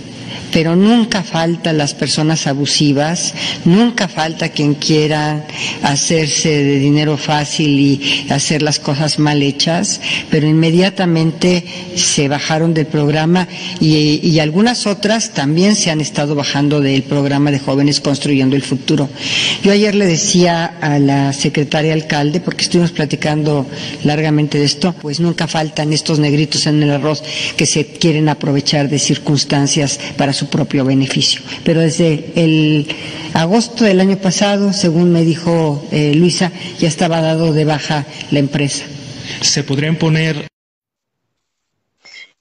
pero 0.53 0.77
nunca 0.77 1.23
falta 1.23 1.73
las 1.73 1.95
personas 1.95 2.47
abusivas, 2.47 3.35
nunca 3.65 4.09
falta 4.09 4.51
quien 4.51 4.75
quiera 4.75 5.47
hacerse 5.83 6.49
de 6.65 6.79
dinero 6.79 7.17
fácil 7.17 7.69
y 7.79 8.27
hacer 8.31 8.63
las 8.63 8.79
cosas 8.79 9.19
mal 9.19 9.43
hechas, 9.43 10.01
pero 10.31 10.47
inmediatamente 10.47 11.65
se 11.97 12.29
bajaron 12.29 12.75
del 12.75 12.87
programa 12.87 13.49
y, 13.81 14.21
y 14.27 14.39
algunas 14.41 14.87
otras 14.87 15.31
también 15.31 15.77
se 15.77 15.91
han 15.91 16.01
estado 16.01 16.35
bajando 16.35 16.81
del 16.81 17.03
programa 17.03 17.51
de 17.51 17.59
jóvenes 17.59 18.01
construyendo 18.01 18.57
el 18.57 18.63
futuro. 18.63 19.09
Yo 19.63 19.73
ayer 19.73 19.95
le 19.95 20.07
decía 20.07 20.67
a 20.81 20.99
la 20.99 21.33
secretaria 21.33 21.93
alcalde, 21.93 22.41
porque 22.41 22.63
estuvimos 22.65 22.93
platicando 22.93 23.67
largamente 24.05 24.59
de 24.59 24.65
esto, 24.65 24.95
pues 25.01 25.21
nunca 25.21 25.47
faltan 25.47 25.93
estos 25.93 26.19
negritos 26.19 26.67
en 26.67 26.83
el 26.83 26.91
arroz 26.91 27.23
que 27.57 27.67
se 27.67 27.87
quieren 27.87 28.29
aprovechar 28.29 28.89
de 28.89 28.99
circunstancias 28.99 29.99
para 30.23 30.33
su 30.33 30.49
propio 30.49 30.85
beneficio. 30.85 31.41
Pero 31.65 31.81
desde 31.81 32.31
el 32.37 32.87
agosto 33.35 33.83
del 33.83 33.99
año 33.99 34.19
pasado, 34.19 34.73
según 34.73 35.13
me 35.13 35.25
dijo 35.25 35.85
eh, 35.91 36.15
Luisa, 36.15 36.53
ya 36.79 36.87
estaba 36.87 37.21
dado 37.21 37.53
de 37.53 37.65
baja 37.65 38.07
la 38.31 38.39
empresa. 38.39 38.85
Se 39.41 39.65
podrían 39.65 39.97
poner 39.97 40.47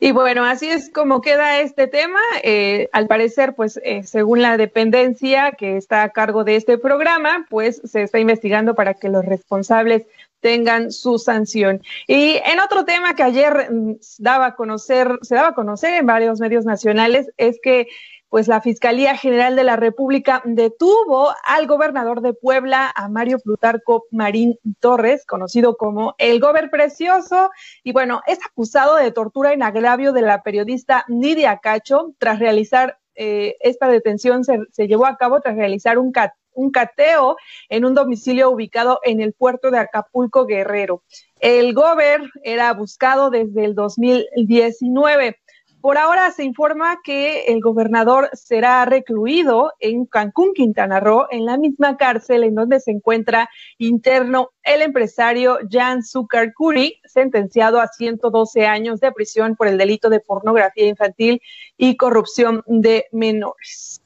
y 0.03 0.11
bueno, 0.13 0.45
así 0.45 0.67
es 0.67 0.91
como 0.91 1.21
queda 1.21 1.59
este 1.59 1.87
tema. 1.87 2.19
Eh, 2.43 2.89
al 2.91 3.07
parecer, 3.07 3.53
pues 3.55 3.79
eh, 3.83 4.01
según 4.03 4.41
la 4.41 4.57
dependencia 4.57 5.51
que 5.51 5.77
está 5.77 6.01
a 6.01 6.09
cargo 6.09 6.43
de 6.43 6.55
este 6.55 6.79
programa, 6.79 7.45
pues 7.51 7.81
se 7.85 8.01
está 8.03 8.19
investigando 8.19 8.73
para 8.73 8.95
que 8.95 9.09
los 9.09 9.23
responsables 9.25 10.07
tengan 10.41 10.91
su 10.91 11.17
sanción. 11.17 11.81
Y 12.07 12.39
en 12.43 12.59
otro 12.59 12.83
tema 12.83 13.15
que 13.15 13.23
ayer 13.23 13.71
mm, 13.71 13.95
daba 14.19 14.47
a 14.47 14.55
conocer, 14.55 15.19
se 15.21 15.35
daba 15.35 15.49
a 15.49 15.53
conocer 15.53 15.93
en 15.93 16.05
varios 16.05 16.39
medios 16.39 16.65
nacionales, 16.65 17.31
es 17.37 17.59
que 17.61 17.87
pues 18.31 18.47
la 18.47 18.61
Fiscalía 18.61 19.17
General 19.17 19.57
de 19.57 19.65
la 19.65 19.75
República 19.75 20.41
detuvo 20.45 21.33
al 21.43 21.67
gobernador 21.67 22.21
de 22.21 22.33
Puebla, 22.33 22.89
a 22.95 23.09
Mario 23.09 23.39
Plutarco 23.39 24.05
Marín 24.09 24.57
Torres, 24.79 25.25
conocido 25.25 25.75
como 25.75 26.15
el 26.17 26.39
Gober 26.39 26.69
Precioso, 26.69 27.51
y 27.83 27.91
bueno, 27.91 28.21
es 28.27 28.39
acusado 28.45 28.95
de 28.95 29.11
tortura 29.11 29.51
en 29.51 29.63
agravio 29.63 30.13
de 30.13 30.21
la 30.21 30.43
periodista 30.43 31.03
Nidia 31.09 31.57
Cacho 31.57 32.13
tras 32.19 32.39
realizar 32.39 32.97
eh, 33.15 33.57
esta 33.59 33.89
detención 33.89 34.45
se, 34.45 34.59
se, 34.71 34.87
llevó 34.87 35.05
a 35.05 35.17
cabo 35.17 35.41
tras 35.41 35.57
realizar 35.57 35.97
un, 35.97 36.13
cat, 36.13 36.31
un 36.53 36.71
cateo 36.71 37.35
en 37.69 37.85
un 37.85 37.93
domicilio 37.93 38.49
ubicado 38.49 38.99
en 39.03 39.21
el 39.21 39.33
puerto 39.33 39.71
de 39.71 39.79
Acapulco 39.79 40.45
Guerrero. 40.45 41.03
El 41.39 41.73
gober 41.73 42.21
era 42.43 42.73
buscado 42.73 43.29
desde 43.29 43.65
el 43.65 43.75
2019. 43.75 45.37
Por 45.81 45.97
ahora 45.97 46.29
se 46.29 46.43
informa 46.43 46.99
que 47.03 47.45
el 47.45 47.59
gobernador 47.59 48.29
será 48.33 48.85
recluido 48.85 49.73
en 49.79 50.05
Cancún, 50.05 50.53
Quintana 50.53 50.99
Roo, 50.99 51.25
en 51.31 51.45
la 51.45 51.57
misma 51.57 51.97
cárcel 51.97 52.43
en 52.43 52.53
donde 52.53 52.79
se 52.79 52.91
encuentra 52.91 53.49
interno 53.79 54.51
el 54.61 54.83
empresario 54.83 55.57
Jan 55.71 56.03
Zuccarcuri, 56.03 57.01
sentenciado 57.05 57.81
a 57.81 57.87
112 57.87 58.67
años 58.67 58.99
de 58.99 59.11
prisión 59.11 59.55
por 59.55 59.67
el 59.67 59.79
delito 59.79 60.09
de 60.09 60.19
pornografía 60.19 60.85
infantil 60.85 61.41
y 61.77 61.97
corrupción 61.97 62.63
de 62.67 63.05
menores. 63.11 64.03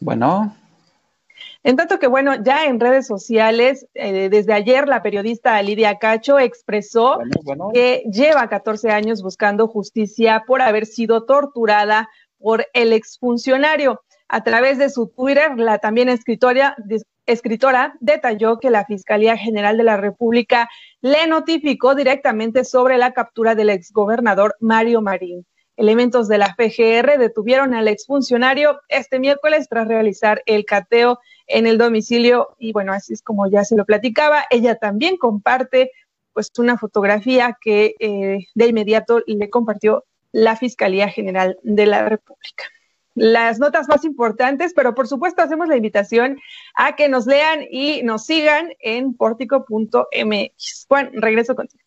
Bueno, 0.00 0.54
en 1.66 1.74
tanto 1.74 1.98
que, 1.98 2.06
bueno, 2.06 2.36
ya 2.44 2.66
en 2.66 2.78
redes 2.78 3.08
sociales, 3.08 3.88
eh, 3.94 4.28
desde 4.28 4.52
ayer 4.52 4.86
la 4.86 5.02
periodista 5.02 5.60
Lidia 5.60 5.98
Cacho 5.98 6.38
expresó 6.38 7.18
que 7.74 8.04
lleva 8.08 8.48
14 8.48 8.90
años 8.92 9.20
buscando 9.20 9.66
justicia 9.66 10.44
por 10.46 10.62
haber 10.62 10.86
sido 10.86 11.24
torturada 11.24 12.08
por 12.38 12.64
el 12.72 12.92
exfuncionario. 12.92 14.00
A 14.28 14.44
través 14.44 14.78
de 14.78 14.90
su 14.90 15.08
Twitter, 15.08 15.58
la 15.58 15.78
también 15.78 16.08
escritora, 16.08 16.76
escritora 17.26 17.96
detalló 17.98 18.60
que 18.60 18.70
la 18.70 18.84
Fiscalía 18.84 19.36
General 19.36 19.76
de 19.76 19.82
la 19.82 19.96
República 19.96 20.68
le 21.00 21.26
notificó 21.26 21.96
directamente 21.96 22.62
sobre 22.62 22.96
la 22.96 23.10
captura 23.10 23.56
del 23.56 23.70
exgobernador 23.70 24.54
Mario 24.60 25.02
Marín. 25.02 25.44
Elementos 25.76 26.28
de 26.28 26.38
la 26.38 26.54
FGR 26.54 27.18
detuvieron 27.18 27.74
al 27.74 27.88
exfuncionario 27.88 28.80
este 28.88 29.18
miércoles 29.18 29.66
tras 29.68 29.88
realizar 29.88 30.42
el 30.46 30.64
cateo 30.64 31.18
en 31.46 31.66
el 31.66 31.78
domicilio 31.78 32.56
y 32.58 32.72
bueno, 32.72 32.92
así 32.92 33.12
es 33.12 33.22
como 33.22 33.48
ya 33.48 33.64
se 33.64 33.76
lo 33.76 33.84
platicaba. 33.84 34.44
Ella 34.50 34.76
también 34.76 35.16
comparte 35.16 35.92
pues 36.32 36.50
una 36.58 36.76
fotografía 36.76 37.56
que 37.60 37.94
eh, 37.98 38.46
de 38.54 38.66
inmediato 38.66 39.22
le 39.26 39.48
compartió 39.48 40.04
la 40.32 40.56
Fiscalía 40.56 41.08
General 41.08 41.58
de 41.62 41.86
la 41.86 42.08
República. 42.08 42.64
Las 43.14 43.58
notas 43.58 43.88
más 43.88 44.04
importantes, 44.04 44.74
pero 44.74 44.94
por 44.94 45.08
supuesto 45.08 45.40
hacemos 45.40 45.68
la 45.68 45.76
invitación 45.76 46.38
a 46.74 46.94
que 46.94 47.08
nos 47.08 47.26
lean 47.26 47.60
y 47.70 48.02
nos 48.02 48.26
sigan 48.26 48.68
en 48.80 49.14
portico.mx. 49.14 50.86
Juan, 50.88 51.10
regreso 51.14 51.54
contigo. 51.54 51.82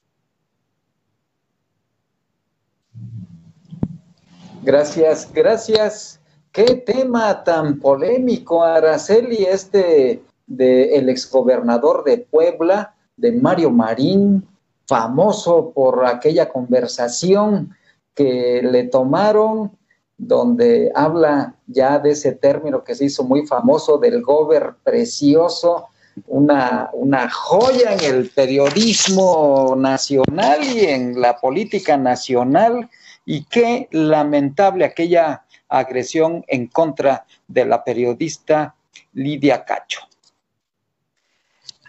Gracias, 4.63 5.31
gracias. 5.31 6.18
Qué 6.51 6.75
tema 6.75 7.43
tan 7.43 7.79
polémico, 7.79 8.63
Araceli, 8.63 9.43
este 9.45 10.23
de 10.47 10.95
el 10.95 11.09
exgobernador 11.09 12.03
de 12.03 12.17
Puebla, 12.17 12.95
de 13.15 13.31
Mario 13.33 13.69
Marín, 13.69 14.47
famoso 14.87 15.71
por 15.71 16.07
aquella 16.07 16.49
conversación 16.49 17.75
que 18.15 18.61
le 18.63 18.85
tomaron, 18.85 19.77
donde 20.17 20.91
habla 20.95 21.53
ya 21.67 21.99
de 21.99 22.11
ese 22.11 22.31
término 22.31 22.83
que 22.83 22.95
se 22.95 23.05
hizo 23.05 23.23
muy 23.23 23.45
famoso 23.45 23.99
del 23.99 24.23
gober 24.23 24.73
precioso, 24.83 25.85
una, 26.25 26.89
una 26.93 27.29
joya 27.29 27.93
en 27.93 28.15
el 28.15 28.29
periodismo 28.31 29.75
nacional 29.77 30.63
y 30.63 30.85
en 30.85 31.21
la 31.21 31.37
política 31.37 31.95
nacional, 31.95 32.89
y 33.23 33.45
qué 33.45 33.87
lamentable 33.91 34.83
aquella 34.83 35.43
agresión 35.69 36.43
en 36.47 36.67
contra 36.67 37.25
de 37.47 37.65
la 37.65 37.83
periodista 37.83 38.75
Lidia 39.13 39.63
Cacho. 39.63 40.09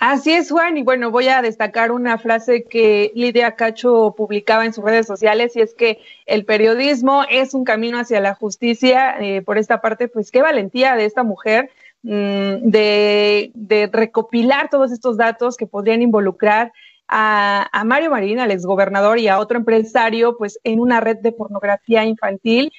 Así 0.00 0.32
es, 0.32 0.50
Juan, 0.50 0.78
y 0.78 0.82
bueno, 0.82 1.10
voy 1.10 1.28
a 1.28 1.42
destacar 1.42 1.92
una 1.92 2.16
frase 2.16 2.64
que 2.64 3.12
Lidia 3.14 3.54
Cacho 3.54 4.14
publicaba 4.16 4.64
en 4.64 4.72
sus 4.72 4.82
redes 4.82 5.06
sociales, 5.06 5.54
y 5.56 5.60
es 5.60 5.74
que 5.74 5.98
el 6.24 6.46
periodismo 6.46 7.24
es 7.28 7.52
un 7.52 7.64
camino 7.64 7.98
hacia 7.98 8.18
la 8.20 8.34
justicia. 8.34 9.16
Eh, 9.20 9.42
por 9.42 9.58
esta 9.58 9.82
parte, 9.82 10.08
pues 10.08 10.30
qué 10.30 10.40
valentía 10.40 10.96
de 10.96 11.04
esta 11.04 11.22
mujer 11.22 11.68
mm, 12.02 12.70
de, 12.70 13.90
recopilar 13.92 14.70
todos 14.70 14.90
estos 14.90 15.18
datos 15.18 15.58
que 15.58 15.66
podrían 15.66 16.00
involucrar 16.00 16.72
a, 17.06 17.82
Mario 17.84 18.10
Marín, 18.10 18.38
al 18.38 18.52
exgobernador, 18.52 19.18
y 19.18 19.28
a 19.28 19.38
otro 19.38 19.58
empresario, 19.58 20.34
pues 20.38 20.58
en 20.64 20.80
una 20.80 21.00
red 21.00 21.18
de 21.18 21.32
pornografía 21.32 22.06
infantil. 22.06 22.72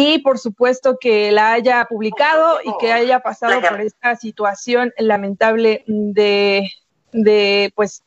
Y 0.00 0.20
por 0.20 0.38
supuesto 0.38 0.96
que 1.00 1.32
la 1.32 1.52
haya 1.52 1.84
publicado 1.86 2.60
y 2.62 2.70
que 2.78 2.92
haya 2.92 3.18
pasado 3.18 3.60
por 3.60 3.80
esta 3.80 4.14
situación 4.14 4.92
lamentable 4.96 5.82
de, 5.88 6.70
de 7.10 7.72
pues, 7.74 8.04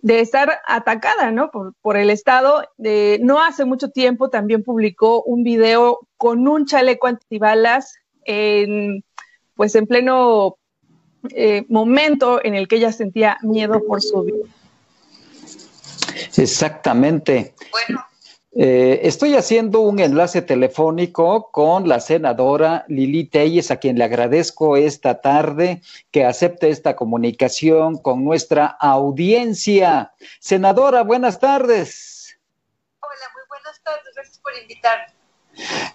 de 0.00 0.20
estar 0.20 0.62
atacada, 0.66 1.30
¿no? 1.30 1.50
Por, 1.50 1.74
por 1.82 1.98
el 1.98 2.08
Estado. 2.08 2.66
De, 2.78 3.18
no 3.22 3.42
hace 3.42 3.66
mucho 3.66 3.90
tiempo 3.90 4.30
también 4.30 4.64
publicó 4.64 5.22
un 5.24 5.44
video 5.44 6.08
con 6.16 6.48
un 6.48 6.64
chaleco 6.64 7.06
antibalas 7.06 7.96
en, 8.24 9.04
pues 9.56 9.74
en 9.74 9.86
pleno 9.86 10.56
eh, 11.34 11.66
momento 11.68 12.42
en 12.42 12.54
el 12.54 12.66
que 12.66 12.76
ella 12.76 12.92
sentía 12.92 13.36
miedo 13.42 13.84
por 13.86 14.00
su 14.00 14.22
vida. 14.22 14.46
Exactamente. 16.34 17.52
Bueno. 17.72 18.07
Eh, 18.60 19.06
estoy 19.06 19.36
haciendo 19.36 19.82
un 19.82 20.00
enlace 20.00 20.42
telefónico 20.42 21.48
con 21.52 21.88
la 21.88 22.00
senadora 22.00 22.84
Lili 22.88 23.24
Telles, 23.24 23.70
a 23.70 23.76
quien 23.76 23.96
le 23.96 24.02
agradezco 24.02 24.76
esta 24.76 25.20
tarde 25.20 25.80
que 26.10 26.24
acepte 26.24 26.68
esta 26.68 26.96
comunicación 26.96 27.98
con 27.98 28.24
nuestra 28.24 28.66
audiencia. 28.66 30.12
Senadora, 30.40 31.04
buenas 31.04 31.38
tardes. 31.38 32.36
Hola, 32.98 33.30
muy 33.32 33.42
buenas 33.48 33.80
tardes. 33.84 34.12
Gracias 34.16 34.40
por 34.40 34.52
invitarme. 34.60 35.18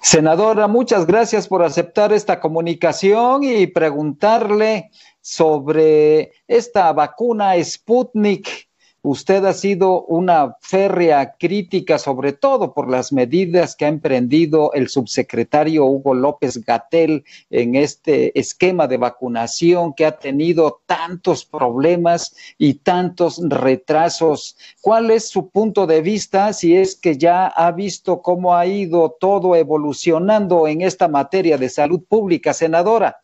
Senadora, 0.01 0.67
muchas 0.67 1.05
gracias 1.05 1.49
por 1.49 1.63
aceptar 1.63 2.13
esta 2.13 2.39
comunicación 2.39 3.43
y 3.43 3.67
preguntarle 3.67 4.89
sobre 5.19 6.31
esta 6.47 6.93
vacuna 6.93 7.61
Sputnik 7.61 8.62
Usted 9.05 9.43
ha 9.43 9.51
sido 9.51 10.05
una 10.05 10.55
férrea 10.61 11.35
crítica, 11.37 11.99
sobre 11.99 12.31
todo 12.31 12.73
por 12.73 12.89
las 12.89 13.11
medidas 13.11 13.75
que 13.75 13.83
ha 13.83 13.89
emprendido 13.89 14.71
el 14.71 14.87
subsecretario 14.87 15.83
Hugo 15.83 16.13
López 16.13 16.63
Gatel 16.63 17.25
en 17.49 17.75
este 17.75 18.39
esquema 18.39 18.87
de 18.87 18.95
vacunación 18.95 19.93
que 19.93 20.05
ha 20.05 20.17
tenido 20.17 20.83
tantos 20.85 21.43
problemas 21.43 22.33
y 22.57 22.75
tantos 22.75 23.41
retrasos. 23.45 24.55
¿Cuál 24.79 25.11
es 25.11 25.27
su 25.27 25.49
punto 25.49 25.85
de 25.85 26.01
vista 26.01 26.53
si 26.53 26.77
es 26.77 26.95
que 26.95 27.17
ya 27.17 27.47
ha 27.47 27.73
visto 27.73 28.21
cómo 28.21 28.55
ha 28.55 28.65
ido 28.65 29.17
todo 29.19 29.57
evolucionando 29.57 30.65
en 30.65 30.79
esta 30.79 31.09
materia 31.09 31.57
de 31.57 31.67
salud 31.67 32.01
pública, 32.07 32.53
senadora? 32.53 33.19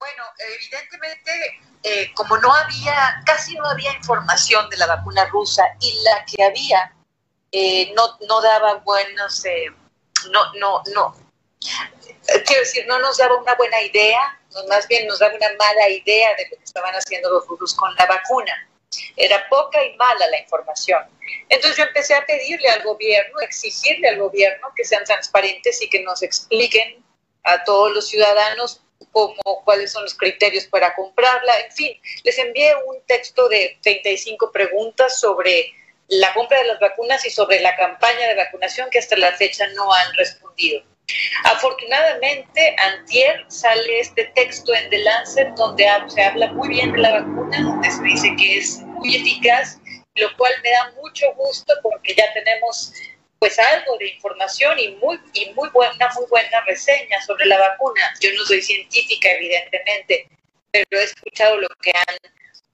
Bueno, 0.00 0.24
evidentemente 0.36 0.81
eh, 1.82 2.12
como 2.14 2.36
no 2.38 2.52
había, 2.52 3.22
casi 3.26 3.56
no 3.56 3.68
había 3.68 3.92
información 3.92 4.68
de 4.70 4.76
la 4.76 4.86
vacuna 4.86 5.24
rusa 5.26 5.64
y 5.80 6.02
la 6.02 6.24
que 6.24 6.44
había 6.44 6.92
eh, 7.50 7.92
no, 7.94 8.16
no 8.28 8.40
daba 8.40 8.76
buenos, 8.76 9.44
eh, 9.44 9.66
no, 10.30 10.54
no, 10.54 10.82
no, 10.94 11.14
quiero 12.46 12.60
decir, 12.60 12.86
no 12.86 12.98
nos 12.98 13.18
daba 13.18 13.36
una 13.36 13.54
buena 13.54 13.80
idea, 13.82 14.40
más 14.68 14.86
bien 14.88 15.06
nos 15.06 15.18
daba 15.18 15.34
una 15.34 15.48
mala 15.58 15.88
idea 15.88 16.34
de 16.36 16.48
lo 16.50 16.56
que 16.56 16.64
estaban 16.64 16.94
haciendo 16.94 17.30
los 17.30 17.46
rusos 17.46 17.74
con 17.74 17.94
la 17.96 18.06
vacuna. 18.06 18.68
Era 19.16 19.48
poca 19.48 19.82
y 19.82 19.96
mala 19.96 20.26
la 20.28 20.40
información. 20.40 21.02
Entonces 21.48 21.78
yo 21.78 21.84
empecé 21.84 22.14
a 22.14 22.26
pedirle 22.26 22.68
al 22.68 22.82
gobierno, 22.82 23.40
exigirle 23.40 24.08
al 24.08 24.18
gobierno 24.18 24.68
que 24.76 24.84
sean 24.84 25.04
transparentes 25.04 25.80
y 25.80 25.88
que 25.88 26.02
nos 26.02 26.22
expliquen 26.22 27.02
a 27.44 27.64
todos 27.64 27.92
los 27.92 28.08
ciudadanos 28.08 28.82
como 29.12 29.62
cuáles 29.64 29.92
son 29.92 30.02
los 30.02 30.14
criterios 30.14 30.64
para 30.64 30.94
comprarla, 30.94 31.60
en 31.60 31.72
fin, 31.72 32.00
les 32.24 32.38
envié 32.38 32.74
un 32.86 32.96
texto 33.06 33.48
de 33.48 33.78
35 33.82 34.50
preguntas 34.50 35.20
sobre 35.20 35.72
la 36.08 36.32
compra 36.34 36.58
de 36.58 36.66
las 36.66 36.80
vacunas 36.80 37.24
y 37.24 37.30
sobre 37.30 37.60
la 37.60 37.76
campaña 37.76 38.28
de 38.28 38.34
vacunación 38.34 38.90
que 38.90 38.98
hasta 38.98 39.16
la 39.16 39.32
fecha 39.32 39.66
no 39.74 39.92
han 39.92 40.12
respondido. 40.14 40.82
Afortunadamente, 41.44 42.74
antier 42.78 43.44
sale 43.48 44.00
este 44.00 44.24
texto 44.34 44.74
en 44.74 44.88
The 44.90 44.98
Lancet 44.98 45.48
donde 45.56 45.86
se 46.08 46.22
habla 46.22 46.52
muy 46.52 46.68
bien 46.68 46.92
de 46.92 46.98
la 46.98 47.20
vacuna, 47.20 47.60
donde 47.62 47.90
se 47.90 48.02
dice 48.02 48.34
que 48.36 48.58
es 48.58 48.80
muy 48.80 49.16
eficaz, 49.16 49.78
lo 50.14 50.34
cual 50.36 50.52
me 50.62 50.70
da 50.70 50.92
mucho 51.02 51.26
gusto 51.34 51.74
porque 51.82 52.14
ya 52.14 52.32
tenemos 52.32 52.92
pues 53.42 53.58
algo 53.58 53.98
de 53.98 54.06
información 54.06 54.78
y 54.78 54.90
muy 54.98 55.18
y 55.32 55.52
muy 55.54 55.68
buena 55.70 56.08
muy 56.14 56.24
buena 56.30 56.60
reseña 56.60 57.20
sobre 57.22 57.44
la 57.46 57.58
vacuna. 57.58 58.14
Yo 58.20 58.30
no 58.36 58.44
soy 58.44 58.62
científica 58.62 59.32
evidentemente, 59.32 60.28
pero 60.70 60.86
he 60.92 61.02
escuchado 61.02 61.56
lo 61.56 61.66
que 61.82 61.90
han 61.90 62.18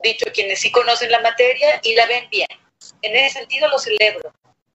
dicho 0.01 0.27
quienes 0.35 0.61
sí 0.61 0.71
conocen 0.71 1.11
la 1.11 1.21
materia 1.21 1.81
y 1.83 1.95
la 1.95 2.05
ven 2.05 2.29
bien. 2.29 2.49
En 3.01 3.17
ese 3.17 3.39
sentido 3.39 3.67
lo 3.69 3.79
celebro. 3.79 4.31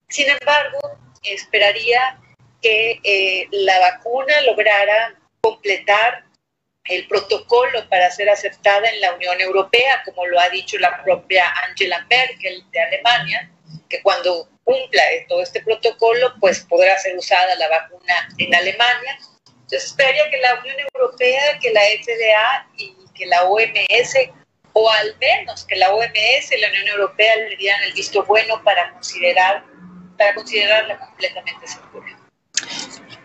Sin 0.09 0.27
embargo, 0.27 0.79
esperaría 1.21 2.19
que 2.59 2.99
eh, 3.03 3.47
la 3.51 3.77
vacuna 3.77 4.41
lograra 4.41 5.13
completar 5.41 6.23
el 6.85 7.07
protocolo 7.07 7.87
para 7.87 8.09
ser 8.09 8.31
aceptada 8.31 8.89
en 8.89 8.99
la 8.99 9.13
Unión 9.13 9.39
Europea, 9.39 10.01
como 10.05 10.25
lo 10.25 10.39
ha 10.39 10.49
dicho 10.49 10.75
la 10.79 11.03
propia 11.03 11.53
Angela 11.69 12.03
Merkel 12.09 12.63
de 12.71 12.79
Alemania, 12.79 13.51
que 13.87 14.01
cuando 14.01 14.49
cumpla 14.63 15.03
todo 15.27 15.41
este 15.41 15.61
protocolo, 15.61 16.33
pues 16.39 16.61
podrá 16.61 16.97
ser 16.99 17.17
usada 17.17 17.55
la 17.55 17.69
vacuna 17.69 18.29
en 18.37 18.53
Alemania. 18.55 19.17
Entonces 19.47 19.85
esperaría 19.85 20.29
que 20.29 20.37
la 20.37 20.59
Unión 20.59 20.75
Europea, 20.93 21.59
que 21.59 21.71
la 21.71 21.81
FDA 21.81 22.67
y 22.77 22.95
que 23.15 23.25
la 23.25 23.43
OMS, 23.43 24.15
o 24.73 24.89
al 24.89 25.15
menos 25.17 25.65
que 25.65 25.75
la 25.75 25.93
OMS 25.93 26.51
y 26.51 26.59
la 26.59 26.69
Unión 26.69 26.87
Europea 26.87 27.35
le 27.35 27.55
dieran 27.57 27.83
el 27.83 27.93
visto 27.93 28.23
bueno 28.23 28.61
para 28.63 28.91
considerar 28.93 29.63
para 30.17 30.35
considerarla 30.35 30.99
completamente 30.99 31.67
segura. 31.67 32.22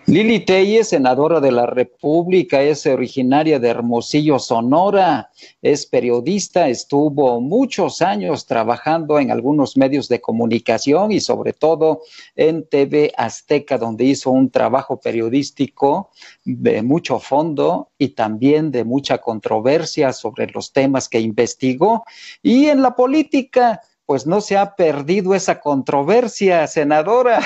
Lili 0.09 0.40
Telles, 0.40 0.88
senadora 0.88 1.38
de 1.38 1.53
la 1.53 1.66
República, 1.66 2.62
es 2.62 2.87
originaria 2.87 3.59
de 3.59 3.68
Hermosillo, 3.68 4.38
Sonora, 4.38 5.31
es 5.61 5.85
periodista, 5.85 6.71
estuvo 6.71 7.42
muchos 7.42 8.01
años 8.01 8.47
trabajando 8.47 9.18
en 9.18 9.31
algunos 9.31 9.77
medios 9.77 10.09
de 10.09 10.23
comunicación 10.23 11.12
y 11.12 11.21
sobre 11.21 11.53
todo 11.53 12.01
en 12.37 12.66
TV 12.66 13.12
Azteca, 13.18 13.77
donde 13.77 14.05
hizo 14.05 14.31
un 14.31 14.49
trabajo 14.51 14.99
periodístico 14.99 16.11
de 16.42 16.81
mucho 16.81 17.18
fondo 17.18 17.90
y 17.99 18.09
también 18.09 18.71
de 18.71 18.85
mucha 18.85 19.18
controversia 19.18 20.14
sobre 20.14 20.47
los 20.47 20.73
temas 20.73 21.11
que 21.11 21.21
investigó. 21.21 22.05
Y 22.42 22.68
en 22.68 22.81
la 22.81 22.97
política, 22.97 23.83
pues 24.07 24.27
no 24.27 24.40
se 24.40 24.57
ha 24.57 24.75
perdido 24.75 25.35
esa 25.35 25.61
controversia, 25.61 26.66
senadora. 26.66 27.42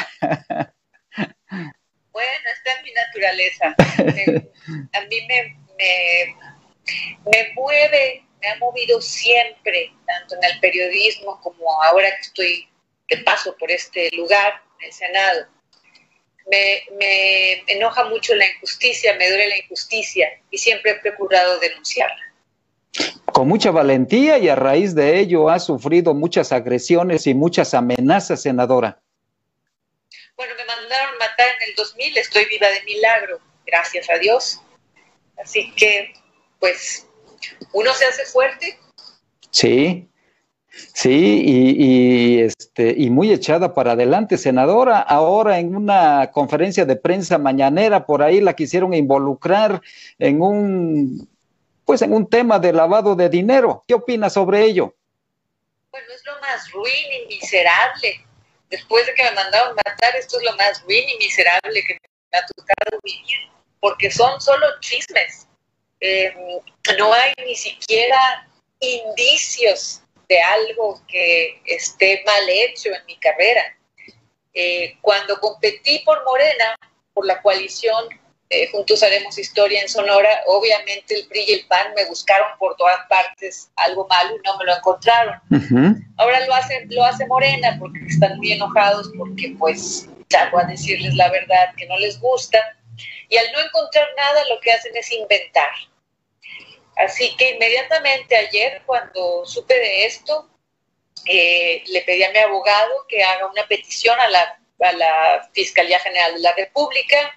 Bueno, 2.13 2.51
mi 2.83 2.93
naturaleza. 2.93 3.75
a 4.93 5.01
mí 5.07 5.27
me, 5.29 5.57
me, 7.31 7.53
mueve, 7.55 8.25
me 8.41 8.49
ha 8.49 8.57
movido 8.57 9.01
siempre, 9.01 9.93
tanto 10.07 10.37
en 10.37 10.53
el 10.53 10.61
periodismo 10.61 11.41
como 11.41 11.83
ahora 11.83 12.11
que 12.17 12.23
estoy 12.23 12.69
de 13.09 13.19
paso 13.19 13.57
por 13.59 13.71
este 13.71 14.11
lugar, 14.13 14.63
el 14.81 14.93
Senado. 14.93 15.47
Me, 16.51 16.83
me 16.99 17.63
enoja 17.69 18.05
mucho 18.05 18.35
la 18.35 18.47
injusticia, 18.47 19.15
me 19.17 19.29
duele 19.29 19.49
la 19.49 19.59
injusticia 19.59 20.29
y 20.51 20.59
siempre 20.59 20.93
he 20.93 20.95
procurado 20.97 21.59
denunciarla. 21.61 22.33
Con 23.33 23.49
mucha 23.49 23.71
valentía 23.71 24.39
y 24.39 24.49
a 24.49 24.57
raíz 24.57 24.95
de 24.95 25.19
ello 25.19 25.49
ha 25.49 25.59
sufrido 25.59 26.13
muchas 26.15 26.53
agresiones 26.53 27.27
y 27.27 27.35
muchas 27.35 27.73
amenazas, 27.73 28.43
senadora. 28.43 29.02
Bueno, 30.43 30.57
me 30.59 30.65
mandaron 30.65 31.17
matar 31.19 31.47
en 31.61 31.69
el 31.69 31.75
2000, 31.77 32.19
estoy 32.19 32.47
viva 32.47 32.67
de 32.67 32.83
milagro, 32.83 33.39
gracias 33.65 34.11
a 34.11 34.19
Dios. 34.19 34.61
Así 35.41 35.73
que, 35.77 36.15
pues, 36.59 37.07
uno 37.73 37.95
se 37.95 38.07
hace 38.07 38.25
fuerte. 38.25 38.77
Sí, 39.53 40.09
Sí, 40.95 41.43
y, 41.45 42.41
este, 42.41 42.93
y 42.97 43.09
muy 43.11 43.31
echada 43.31 43.73
para 43.73 43.93
adelante, 43.93 44.37
senadora. 44.37 44.99
Ahora 44.99 45.61
en 45.61 45.77
una 45.77 46.33
conferencia 46.33 46.85
de 46.87 46.97
prensa 46.97 47.39
mañanera, 47.39 48.05
por 48.05 48.21
ahí 48.21 48.41
la 48.41 48.55
quisieron 48.55 48.95
involucrar 48.95 49.81
en 50.19 50.43
un, 50.43 51.29
pues 51.85 52.03
en 52.03 52.13
un 52.13 52.29
tema 52.29 52.59
de 52.59 52.73
lavado 52.73 53.15
de 53.15 53.29
dinero. 53.29 53.85
¿Qué 53.87 53.95
opina 53.95 54.29
sobre 54.29 54.65
ello? 54.65 54.93
Bueno, 55.93 56.07
es 56.13 56.25
lo 56.27 56.41
más 56.41 56.73
ruin 56.73 57.29
y 57.31 57.35
miserable 57.35 58.32
después 58.73 59.07
de 59.07 59.15
que 59.15 59.23
me 59.23 59.33
mandaron 59.33 59.77
matar, 59.77 60.17
esto 60.17 60.39
es 60.39 60.45
lo 60.45 60.57
más 60.57 60.83
ruin 60.83 61.09
y 61.09 61.19
miserable 61.19 61.85
que 61.85 61.93
me 62.33 62.39
ha 62.39 62.47
tocado 62.47 62.99
vivir, 63.05 63.51
porque 63.79 64.11
son 64.11 64.41
solo 64.41 64.67
chismes. 64.81 65.47
Em, 66.01 66.35
no 66.99 67.13
hay 67.13 67.33
ni 67.47 67.55
siquiera 67.55 68.49
indicios 68.81 70.01
de 70.27 70.41
algo 70.41 71.01
que 71.07 71.61
esté 71.67 72.23
mal 72.25 72.49
hecho 72.49 72.89
en 72.89 73.05
mi 73.07 73.17
carrera. 73.19 73.77
Eh, 74.55 74.97
cuando 75.03 75.39
competí 75.39 76.01
por 76.01 76.25
Morena, 76.25 76.75
por 77.13 77.27
la 77.27 77.41
coalición 77.43 78.09
eh, 78.53 78.69
Juntos 78.71 79.03
Haremos 79.03 79.39
Historia 79.39 79.81
en 79.81 79.89
Sonora, 79.89 80.43
obviamente 80.47 81.15
el 81.15 81.27
PRI 81.27 81.45
y 81.49 81.53
el 81.55 81.67
PAN 81.67 81.95
me 81.97 82.05
buscaron 82.05 82.47
por 82.59 82.77
todas 82.77 82.99
partes 83.09 83.71
algo 83.77 84.07
malo 84.09 84.37
y 84.37 84.47
no 84.47 84.59
me 84.59 84.65
lo 84.67 84.77
encontraron. 84.77 85.41
Ahora 86.19 86.47
lo 86.47 86.55
hace, 86.55 86.87
lo 86.91 87.03
hace 87.03 87.27
Morena 87.27 87.77
porque 87.79 88.01
están 88.07 88.37
muy 88.37 88.53
enojados 88.53 89.11
porque 89.17 89.55
pues 89.59 90.07
salgo 90.29 90.59
a 90.59 90.65
decirles 90.65 91.15
la 91.15 91.31
verdad 91.31 91.75
que 91.77 91.87
no 91.87 91.97
les 91.99 92.21
gusta 92.21 92.59
y 93.29 93.37
al 93.39 93.51
no 93.53 93.61
encontrar 93.61 94.07
nada 94.17 94.45
lo 94.51 94.61
que 94.61 94.73
hacen 94.73 94.95
es 94.97 95.11
inventar. 95.11 95.71
Así 96.97 97.35
que 97.37 97.53
inmediatamente 97.53 98.37
ayer 98.37 98.83
cuando 98.85 99.47
supe 99.47 99.75
de 99.75 100.05
esto, 100.05 100.51
eh, 101.25 101.83
le 101.87 102.03
pedí 102.03 102.23
a 102.23 102.33
mi 102.33 102.39
abogado 102.39 103.07
que 103.09 103.23
haga 103.23 103.47
una 103.47 103.67
petición 103.67 104.19
a 104.21 104.29
la, 104.29 104.61
a 104.81 104.93
la 104.93 105.51
Fiscalía 105.53 105.99
General 106.01 106.35
de 106.35 106.41
la 106.41 106.53
República 106.53 107.33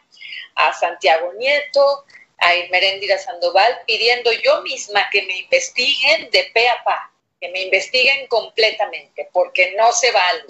a 0.55 0.73
Santiago 0.73 1.33
Nieto, 1.33 2.05
a 2.39 2.55
Irmeréndira 2.55 3.17
Sandoval, 3.17 3.81
pidiendo 3.85 4.31
yo 4.31 4.61
misma 4.61 5.09
que 5.09 5.23
me 5.23 5.37
investiguen 5.37 6.29
de 6.31 6.51
pe 6.53 6.67
a 6.69 6.83
pa, 6.83 7.11
que 7.39 7.49
me 7.49 7.61
investiguen 7.61 8.27
completamente, 8.27 9.29
porque 9.31 9.73
no 9.77 9.91
se 9.91 10.11
vale, 10.11 10.45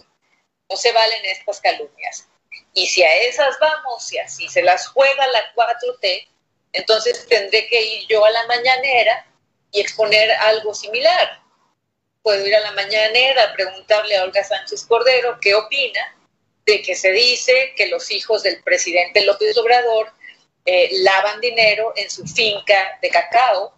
no 0.69 0.77
se 0.77 0.91
valen 0.91 1.25
estas 1.25 1.59
calumnias. 1.59 2.27
Y 2.73 2.87
si 2.87 3.03
a 3.03 3.15
esas 3.23 3.57
vamos, 3.59 4.11
y 4.13 4.17
así 4.17 4.49
se 4.49 4.61
las 4.61 4.87
juega 4.87 5.27
la 5.27 5.53
4T, 5.53 6.27
entonces 6.73 7.25
tendré 7.27 7.67
que 7.67 7.81
ir 7.81 8.07
yo 8.07 8.23
a 8.25 8.31
la 8.31 8.45
mañanera 8.47 9.25
y 9.71 9.81
exponer 9.81 10.31
algo 10.31 10.73
similar. 10.73 11.41
Puedo 12.21 12.45
ir 12.45 12.55
a 12.55 12.61
la 12.61 12.71
mañanera 12.71 13.43
a 13.43 13.53
preguntarle 13.53 14.17
a 14.17 14.23
Olga 14.23 14.43
Sánchez 14.43 14.85
Cordero 14.85 15.37
qué 15.39 15.53
opina 15.55 16.15
de 16.65 16.81
que 16.81 16.95
se 16.95 17.11
dice 17.11 17.73
que 17.75 17.87
los 17.87 18.09
hijos 18.11 18.43
del 18.43 18.61
presidente 18.63 19.23
López 19.23 19.55
Obrador 19.57 20.11
eh, 20.65 20.89
lavan 21.03 21.39
dinero 21.39 21.93
en 21.95 22.09
su 22.09 22.25
finca 22.25 22.97
de 23.01 23.09
cacao 23.09 23.73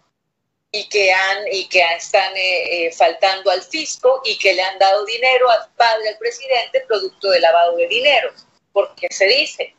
y 0.72 0.88
que, 0.88 1.12
han, 1.12 1.46
y 1.52 1.68
que 1.68 1.82
están 1.96 2.34
eh, 2.34 2.86
eh, 2.86 2.92
faltando 2.92 3.50
al 3.50 3.62
fisco 3.62 4.22
y 4.24 4.38
que 4.38 4.54
le 4.54 4.62
han 4.62 4.78
dado 4.78 5.04
dinero 5.04 5.50
al 5.50 5.70
padre 5.76 6.04
del 6.04 6.18
presidente 6.18 6.82
producto 6.86 7.30
de 7.30 7.40
lavado 7.40 7.76
de 7.76 7.88
dinero, 7.88 8.32
porque 8.72 9.08
se 9.10 9.26
dice. 9.26 9.74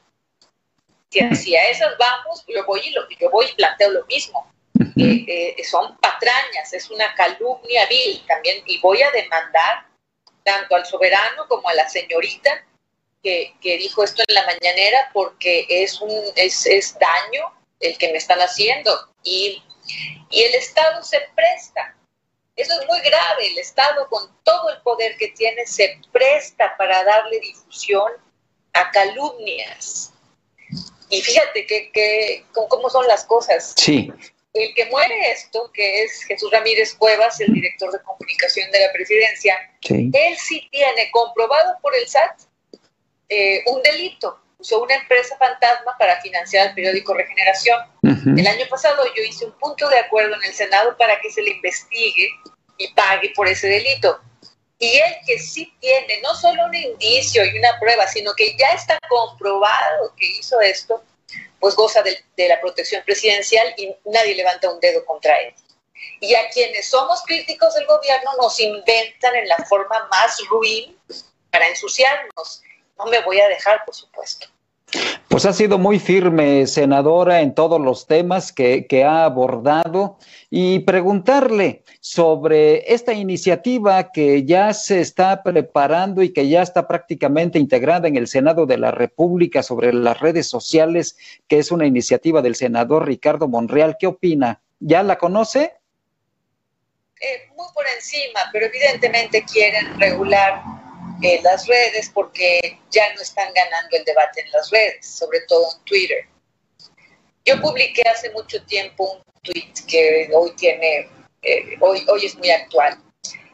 Si, 1.11 1.55
a 1.55 1.67
esas 1.67 1.97
vamos, 1.97 2.45
yo 2.47 2.63
voy 2.67 2.81
y, 2.85 2.91
lo, 2.91 3.09
yo 3.09 3.31
voy 3.31 3.47
y 3.47 3.55
planteo 3.55 3.89
lo 3.89 4.05
mismo. 4.05 4.45
son 5.67 5.97
patrañas, 5.97 6.71
es 6.71 6.87
una 6.91 7.15
calumnia 7.15 7.87
vil 7.87 8.23
también, 8.27 8.61
y 8.67 8.79
voy 8.79 9.01
a 9.01 9.09
demandar 9.09 9.87
tanto 10.43 10.75
al 10.75 10.85
soberano 10.85 11.47
como 11.47 11.67
a 11.67 11.73
la 11.73 11.89
señorita 11.89 12.63
que, 13.23 13.53
dijo 13.61 14.03
esto 14.03 14.23
en 14.27 14.35
la 14.35 14.45
mañanera 14.45 15.09
porque 15.13 15.65
es, 15.69 15.99
un, 16.01 16.23
es, 16.35 16.65
es 16.65 16.97
daño 16.99 17.53
el 17.79 17.97
que 17.97 18.11
me 18.11 18.17
están 18.17 18.39
haciendo 18.39 18.91
y, 19.23 19.61
y 20.29 20.43
el 20.43 20.55
Estado 20.55 21.03
se 21.03 21.19
presta. 21.35 21.95
Eso 22.55 22.79
es 22.79 22.87
muy 22.87 22.99
grave. 22.99 23.47
El 23.47 23.57
Estado, 23.57 24.07
con 24.09 24.29
todo 24.43 24.69
el 24.69 24.81
poder 24.81 25.15
que 25.17 25.29
tiene, 25.29 25.65
se 25.65 25.99
presta 26.11 26.75
para 26.77 27.03
darle 27.03 27.39
difusión 27.39 28.11
a 28.73 28.91
calumnias. 28.91 30.11
Y 31.09 31.21
fíjate 31.21 31.65
que, 31.65 31.91
que 31.91 32.45
cómo 32.53 32.89
son 32.89 33.07
las 33.07 33.23
cosas. 33.23 33.73
Sí. 33.77 34.11
El 34.53 34.73
que 34.73 34.85
muere 34.87 35.31
esto, 35.31 35.71
que 35.73 36.03
es 36.03 36.23
Jesús 36.23 36.51
Ramírez 36.51 36.95
Cuevas, 36.95 37.39
el 37.39 37.53
director 37.53 37.91
de 37.91 38.01
comunicación 38.03 38.69
de 38.71 38.79
la 38.79 38.91
presidencia, 38.91 39.57
él 39.81 40.37
sí 40.37 40.67
tiene 40.71 41.09
comprobado 41.11 41.77
por 41.81 41.95
el 41.95 42.07
SAT 42.07 42.48
eh, 43.29 43.63
un 43.67 43.81
delito. 43.83 44.39
Usó 44.57 44.81
una 44.81 44.95
empresa 44.95 45.37
fantasma 45.37 45.95
para 45.97 46.19
financiar 46.19 46.67
el 46.67 46.73
periódico 46.73 47.13
Regeneración. 47.13 47.79
El 48.03 48.45
año 48.45 48.65
pasado 48.69 49.03
yo 49.15 49.23
hice 49.23 49.45
un 49.45 49.53
punto 49.53 49.87
de 49.87 49.99
acuerdo 49.99 50.35
en 50.35 50.43
el 50.43 50.53
Senado 50.53 50.97
para 50.97 51.21
que 51.21 51.31
se 51.31 51.41
le 51.41 51.51
investigue 51.51 52.29
y 52.77 52.93
pague 52.93 53.31
por 53.35 53.47
ese 53.47 53.67
delito. 53.67 54.19
Y 54.77 54.97
él 54.97 55.15
que 55.25 55.39
sí 55.39 55.73
tiene 55.79 56.19
no 56.21 56.35
solo 56.35 56.65
un 56.65 56.75
indicio 56.75 57.45
y 57.45 57.57
una 57.57 57.79
prueba, 57.79 58.05
sino 58.07 58.33
que 58.33 58.57
ya 58.57 58.69
está 58.71 58.99
comprobado 59.07 60.13
que 60.17 60.25
hizo 60.25 60.59
esto, 60.59 61.03
pues 61.59 61.75
goza 61.75 62.01
de, 62.01 62.21
de 62.35 62.47
la 62.49 62.59
protección 62.59 63.01
presidencial 63.05 63.73
y 63.77 63.95
nadie 64.05 64.35
levanta 64.35 64.69
un 64.69 64.79
dedo 64.81 65.05
contra 65.05 65.39
él. 65.39 65.53
Y 66.19 66.35
a 66.35 66.49
quienes 66.49 66.89
somos 66.89 67.21
críticos 67.23 67.75
del 67.75 67.85
gobierno 67.85 68.31
nos 68.41 68.59
inventan 68.59 69.35
en 69.35 69.47
la 69.47 69.57
forma 69.69 70.05
más 70.11 70.37
ruin 70.49 70.97
para 71.49 71.67
ensuciarnos 71.67 72.61
no 72.99 73.05
me 73.05 73.21
voy 73.21 73.39
a 73.39 73.47
dejar, 73.47 73.83
por 73.85 73.95
supuesto. 73.95 74.47
Pues 75.27 75.45
ha 75.45 75.53
sido 75.53 75.77
muy 75.77 75.99
firme, 75.99 76.65
senadora, 76.65 77.41
en 77.41 77.53
todos 77.53 77.79
los 77.79 78.07
temas 78.07 78.51
que, 78.51 79.03
ha 79.05 79.23
abordado 79.23 80.17
y 80.49 80.79
preguntarle 80.79 81.83
sobre 81.99 82.91
esta 82.91 83.13
iniciativa 83.13 84.11
que 84.11 84.43
ya 84.43 84.73
se 84.73 84.99
está 84.99 85.43
preparando 85.43 86.23
y 86.23 86.33
que 86.33 86.49
ya 86.49 86.63
está 86.63 86.87
prácticamente 86.87 87.59
integrada 87.59 88.07
en 88.07 88.17
el 88.17 88.27
Senado 88.27 88.65
de 88.65 88.79
la 88.79 88.89
República 88.89 89.61
sobre 89.61 89.93
las 89.93 90.19
redes 90.19 90.47
sociales, 90.47 91.15
que 91.47 91.59
es 91.59 91.71
una 91.71 91.85
iniciativa 91.85 92.41
del 92.41 92.55
senador 92.55 93.05
Ricardo 93.05 93.47
Monreal. 93.47 93.97
¿Qué 93.99 94.07
opina? 94.07 94.61
¿Ya 94.79 95.03
la 95.03 95.19
conoce? 95.19 95.75
Eh, 97.21 97.49
muy 97.55 97.67
por 97.75 97.85
encima, 97.95 98.39
pero 98.51 98.65
evidentemente 98.65 99.43
quieren 99.43 99.99
regular 99.99 100.63
en 101.21 101.43
las 101.43 101.67
redes 101.67 102.09
porque 102.13 102.79
ya 102.91 103.13
no 103.13 103.21
están 103.21 103.53
ganando 103.53 103.97
el 103.97 104.03
debate 104.05 104.41
en 104.41 104.51
las 104.51 104.69
redes, 104.69 105.05
sobre 105.05 105.41
todo 105.41 105.67
en 105.75 105.85
Twitter. 105.85 106.25
Yo 107.45 107.59
publiqué 107.61 108.01
hace 108.09 108.29
mucho 108.31 108.63
tiempo 108.65 109.13
un 109.13 109.41
tweet 109.41 109.73
que 109.87 110.29
hoy 110.33 110.51
tiene, 110.55 111.09
eh, 111.41 111.77
hoy, 111.79 112.05
hoy 112.07 112.25
es 112.25 112.35
muy 112.35 112.51
actual. 112.51 113.01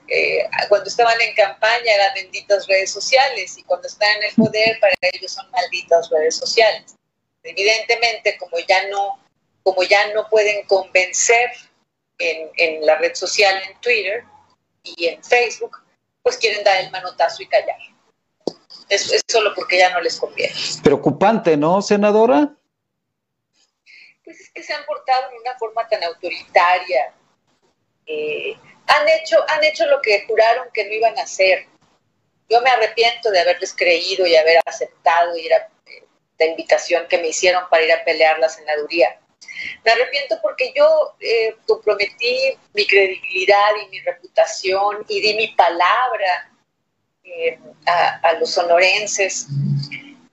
Eh, 0.08 0.47
cuando 0.69 0.88
estaban 0.88 1.19
en 1.19 1.34
campaña 1.34 1.93
eran 1.93 2.13
benditas 2.13 2.67
redes 2.67 2.91
sociales 2.91 3.58
y 3.58 3.63
cuando 3.63 3.88
están 3.88 4.15
en 4.17 4.23
el 4.25 4.36
poder 4.36 4.80
para 4.80 4.93
ellos 5.13 5.32
son 5.32 5.49
malditas 5.51 6.10
redes 6.10 6.36
sociales. 6.36 6.95
Evidentemente, 7.43 8.38
como 8.38 8.58
ya 8.60 8.88
no, 8.88 9.19
como 9.63 9.84
ya 9.84 10.13
no 10.13 10.28
pueden 10.30 10.65
convencer 10.67 11.51
en, 12.19 12.49
en 12.58 12.86
la 12.86 12.97
red 12.97 13.15
social, 13.15 13.62
en 13.67 13.80
Twitter 13.82 14.23
y 14.84 15.08
en 15.08 15.23
Facebook, 15.23 15.84
pues 16.25 16.38
quieren 16.38 16.63
dar 16.63 16.77
el 16.77 16.89
manotazo 16.89 17.43
y 17.43 17.47
callar. 17.47 17.77
Es, 18.89 19.11
es 19.11 19.21
solo 19.27 19.53
porque 19.53 19.77
ya 19.77 19.91
no 19.91 20.01
les 20.01 20.19
conviene. 20.19 20.55
Preocupante, 20.83 21.55
¿no, 21.55 21.83
senadora? 21.83 22.51
Pues 24.23 24.39
es 24.39 24.49
que 24.49 24.63
se 24.63 24.73
han 24.73 24.83
portado 24.85 25.29
de 25.29 25.38
una 25.38 25.55
forma 25.59 25.88
tan 25.88 26.03
autoritaria. 26.03 27.13
Eh, 28.07 28.57
han, 28.88 29.07
hecho, 29.07 29.38
han 29.49 29.63
hecho 29.65 29.85
lo 29.85 30.01
que 30.01 30.25
juraron 30.25 30.67
que 30.73 30.85
no 30.85 30.93
iban 30.95 31.15
a 31.19 31.21
hacer. 31.21 31.67
Yo 32.49 32.59
me 32.61 32.71
arrepiento 32.71 33.29
de 33.29 33.41
haberles 33.41 33.75
creído 33.75 34.25
y 34.25 34.35
haber 34.35 34.59
aceptado 34.65 35.38
ir 35.38 35.53
a, 35.53 35.57
eh, 35.85 36.07
la 36.39 36.45
invitación 36.47 37.07
que 37.07 37.19
me 37.19 37.27
hicieron 37.27 37.69
para 37.69 37.83
ir 37.83 37.93
a 37.93 38.03
pelear 38.03 38.39
la 38.39 38.49
senaduría. 38.49 39.19
Me 39.83 39.91
arrepiento 39.91 40.37
porque 40.41 40.73
yo 40.75 41.15
eh, 41.19 41.55
comprometí 41.67 42.57
mi 42.73 42.85
credibilidad 42.85 43.69
y 43.83 43.89
mi 43.89 43.99
reputación 44.01 45.05
y 45.07 45.21
di 45.21 45.33
mi 45.35 45.47
palabra 45.49 46.51
eh, 47.23 47.59
a, 47.85 48.33
los 48.39 48.51
sonorenses 48.51 49.47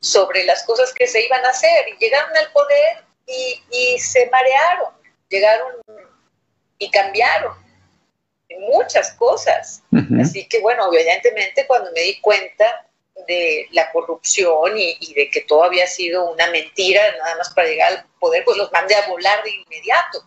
sobre 0.01 0.45
las 0.45 0.65
cosas 0.65 0.93
que 0.93 1.07
se 1.07 1.25
iban 1.25 1.45
a 1.45 1.51
hacer. 1.51 1.89
Y 1.89 2.05
llegaron 2.05 2.37
al 2.37 2.51
poder 2.53 3.05
y, 3.27 3.99
se 3.99 4.29
marearon, 4.31 4.93
llegaron 5.29 5.77
y 6.79 6.91
cambiaron 6.91 7.57
muchas 8.73 9.13
cosas. 9.15 9.83
Así 10.21 10.47
que 10.49 10.61
bueno, 10.61 10.93
evidentemente 10.93 11.67
cuando 11.67 11.91
me 11.93 12.01
di 12.01 12.21
cuenta 12.21 12.87
de 13.27 13.69
la 13.73 13.91
corrupción 13.93 14.77
y, 14.77 15.15
de 15.15 15.31
que 15.31 15.43
todo 15.43 15.65
había 15.65 15.87
sido 15.87 16.31
una 16.31 16.51
mentira, 16.51 17.01
nada 17.19 17.37
más 17.37 17.51
para 17.55 17.69
llegar 17.69 17.93
al 17.93 18.07
poder, 18.19 18.45
pues 18.45 18.57
los 18.57 18.73
mandé 18.73 18.95
a 18.95 19.07
volar 19.09 19.43
de 19.45 19.51
inmediato. 19.51 20.25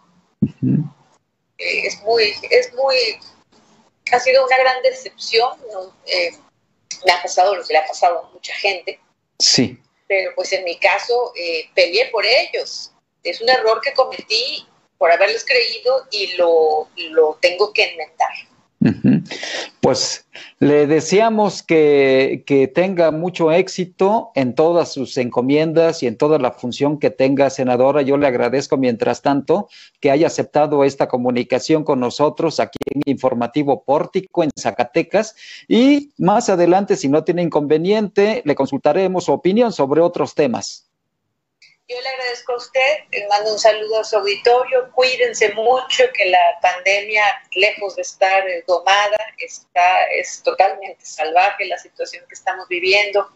Es 1.57 2.01
muy, 2.01 2.33
es 2.49 2.73
muy, 2.73 2.95
ha 4.11 4.19
sido 4.19 4.45
una 4.45 4.57
gran 4.57 4.81
decepción, 4.83 5.57
eh, 6.05 6.31
me 7.05 7.11
ha 7.11 7.21
pasado 7.21 7.55
lo 7.55 7.65
que 7.65 7.73
le 7.73 7.79
ha 7.79 7.87
pasado 7.87 8.25
a 8.25 8.29
mucha 8.31 8.53
gente. 8.55 8.99
Sí. 9.39 9.79
Pero 10.07 10.31
pues 10.35 10.51
en 10.53 10.63
mi 10.63 10.77
caso 10.77 11.33
eh, 11.35 11.69
peleé 11.73 12.07
por 12.07 12.25
ellos. 12.25 12.91
Es 13.23 13.41
un 13.41 13.49
error 13.49 13.81
que 13.81 13.93
cometí 13.93 14.67
por 14.97 15.11
haberles 15.11 15.43
creído 15.43 16.07
y 16.11 16.33
lo, 16.33 16.87
lo 16.95 17.37
tengo 17.41 17.73
que 17.73 17.91
enmendar. 17.91 18.31
Pues 19.81 20.25
le 20.59 20.87
deseamos 20.87 21.63
que, 21.63 22.71
tenga 22.73 23.11
mucho 23.11 23.51
éxito 23.51 24.31
en 24.35 24.55
todas 24.55 24.93
sus 24.93 25.17
encomiendas 25.17 26.03
y 26.03 26.07
en 26.07 26.17
toda 26.17 26.39
la 26.39 26.51
función 26.51 26.99
que 26.99 27.09
tenga, 27.09 27.49
senadora. 27.49 28.01
Yo 28.01 28.17
le 28.17 28.27
agradezco, 28.27 28.77
mientras 28.77 29.21
tanto, 29.21 29.69
que 29.99 30.11
haya 30.11 30.27
aceptado 30.27 30.83
esta 30.83 31.07
comunicación 31.07 31.83
con 31.83 31.99
nosotros 31.99 32.59
aquí 32.59 32.79
en 32.85 33.01
Informativo 33.05 33.83
Pórtico, 33.83 34.43
en 34.43 34.51
Zacatecas. 34.57 35.35
Y 35.67 36.11
más 36.17 36.49
adelante, 36.49 36.95
si 36.95 37.09
no 37.09 37.23
tiene 37.23 37.43
inconveniente, 37.43 38.41
le 38.45 38.55
consultaremos 38.55 39.25
su 39.25 39.33
opinión 39.33 39.71
sobre 39.71 40.01
otros 40.01 40.35
temas. 40.35 40.84
Yo 41.87 42.01
le 42.01 42.09
agradezco 42.09 42.53
a 42.53 42.57
usted, 42.57 42.97
le 43.11 43.27
mando 43.27 43.53
un 43.53 43.59
saludo 43.59 43.99
a 43.99 44.03
su 44.03 44.17
auditorio, 44.17 44.91
cuídense 44.93 45.53
mucho, 45.53 46.03
que 46.15 46.25
la 46.25 46.59
pandemia, 46.59 47.23
lejos 47.53 47.95
de 47.95 48.01
estar 48.01 48.47
eh, 48.47 48.63
domada, 48.67 49.17
está, 49.37 50.03
es 50.05 50.41
totalmente 50.41 51.05
salvaje 51.05 51.65
la 51.67 51.77
situación 51.77 52.23
que 52.27 52.33
estamos 52.33 52.67
viviendo 52.67 53.29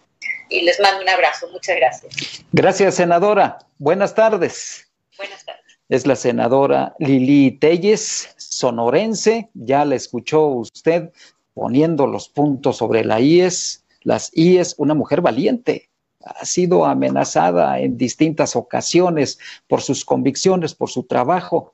y 0.50 0.62
les 0.62 0.80
mando 0.80 1.04
un 1.04 1.10
abrazo. 1.10 1.48
Muchas 1.50 1.76
gracias. 1.76 2.44
Gracias, 2.52 2.96
senadora. 2.96 3.60
Buenas 3.78 4.16
tardes. 4.16 4.90
Buenas 5.16 5.46
tardes. 5.46 5.64
Es 5.88 6.08
la 6.08 6.16
senadora 6.16 6.96
Lili 6.98 7.52
Telles, 7.52 8.34
sonorense. 8.38 9.50
Ya 9.54 9.86
la 9.86 9.94
escuchó 9.94 10.48
usted 10.48 11.12
poniendo 11.54 12.08
los 12.08 12.30
puntos 12.30 12.78
sobre 12.78 13.06
la 13.06 13.20
IES. 13.20 13.86
Las 14.02 14.32
IES, 14.34 14.74
una 14.80 14.96
mujer 14.96 15.22
valiente, 15.22 15.90
ha 16.24 16.46
sido 16.46 16.86
amenazada 16.86 17.80
en 17.80 17.98
distintas 17.98 18.56
ocasiones 18.56 19.40
por 19.68 19.82
sus 19.82 20.04
convicciones, 20.04 20.76
por 20.76 20.90
su 20.90 21.04
trabajo 21.04 21.74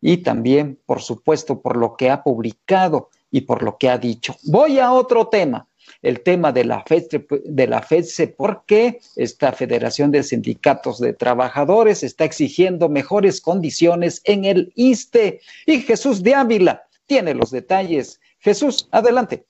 y 0.00 0.18
también, 0.18 0.78
por 0.84 1.00
supuesto, 1.00 1.60
por 1.60 1.76
lo 1.76 1.96
que 1.96 2.10
ha 2.10 2.22
publicado 2.22 3.10
y 3.30 3.42
por 3.42 3.62
lo 3.62 3.78
que 3.78 3.88
ha 3.88 3.98
dicho. 3.98 4.36
Voy 4.44 4.78
a 4.78 4.92
otro 4.92 5.28
tema, 5.28 5.66
el 6.02 6.20
tema 6.20 6.52
de 6.52 6.64
la 6.64 6.82
FEDSE, 6.82 7.26
de 7.44 7.66
la 7.66 7.82
FEDSE 7.82 8.28
porque 8.28 9.00
esta 9.16 9.52
Federación 9.52 10.10
de 10.10 10.22
Sindicatos 10.22 11.00
de 11.00 11.12
Trabajadores 11.12 12.02
está 12.02 12.24
exigiendo 12.24 12.88
mejores 12.88 13.40
condiciones 13.40 14.20
en 14.24 14.44
el 14.44 14.72
ISTE 14.74 15.40
y 15.66 15.80
Jesús 15.80 16.22
de 16.22 16.34
Ávila 16.34 16.82
tiene 17.06 17.34
los 17.34 17.50
detalles. 17.50 18.20
Jesús, 18.40 18.88
adelante. 18.90 19.46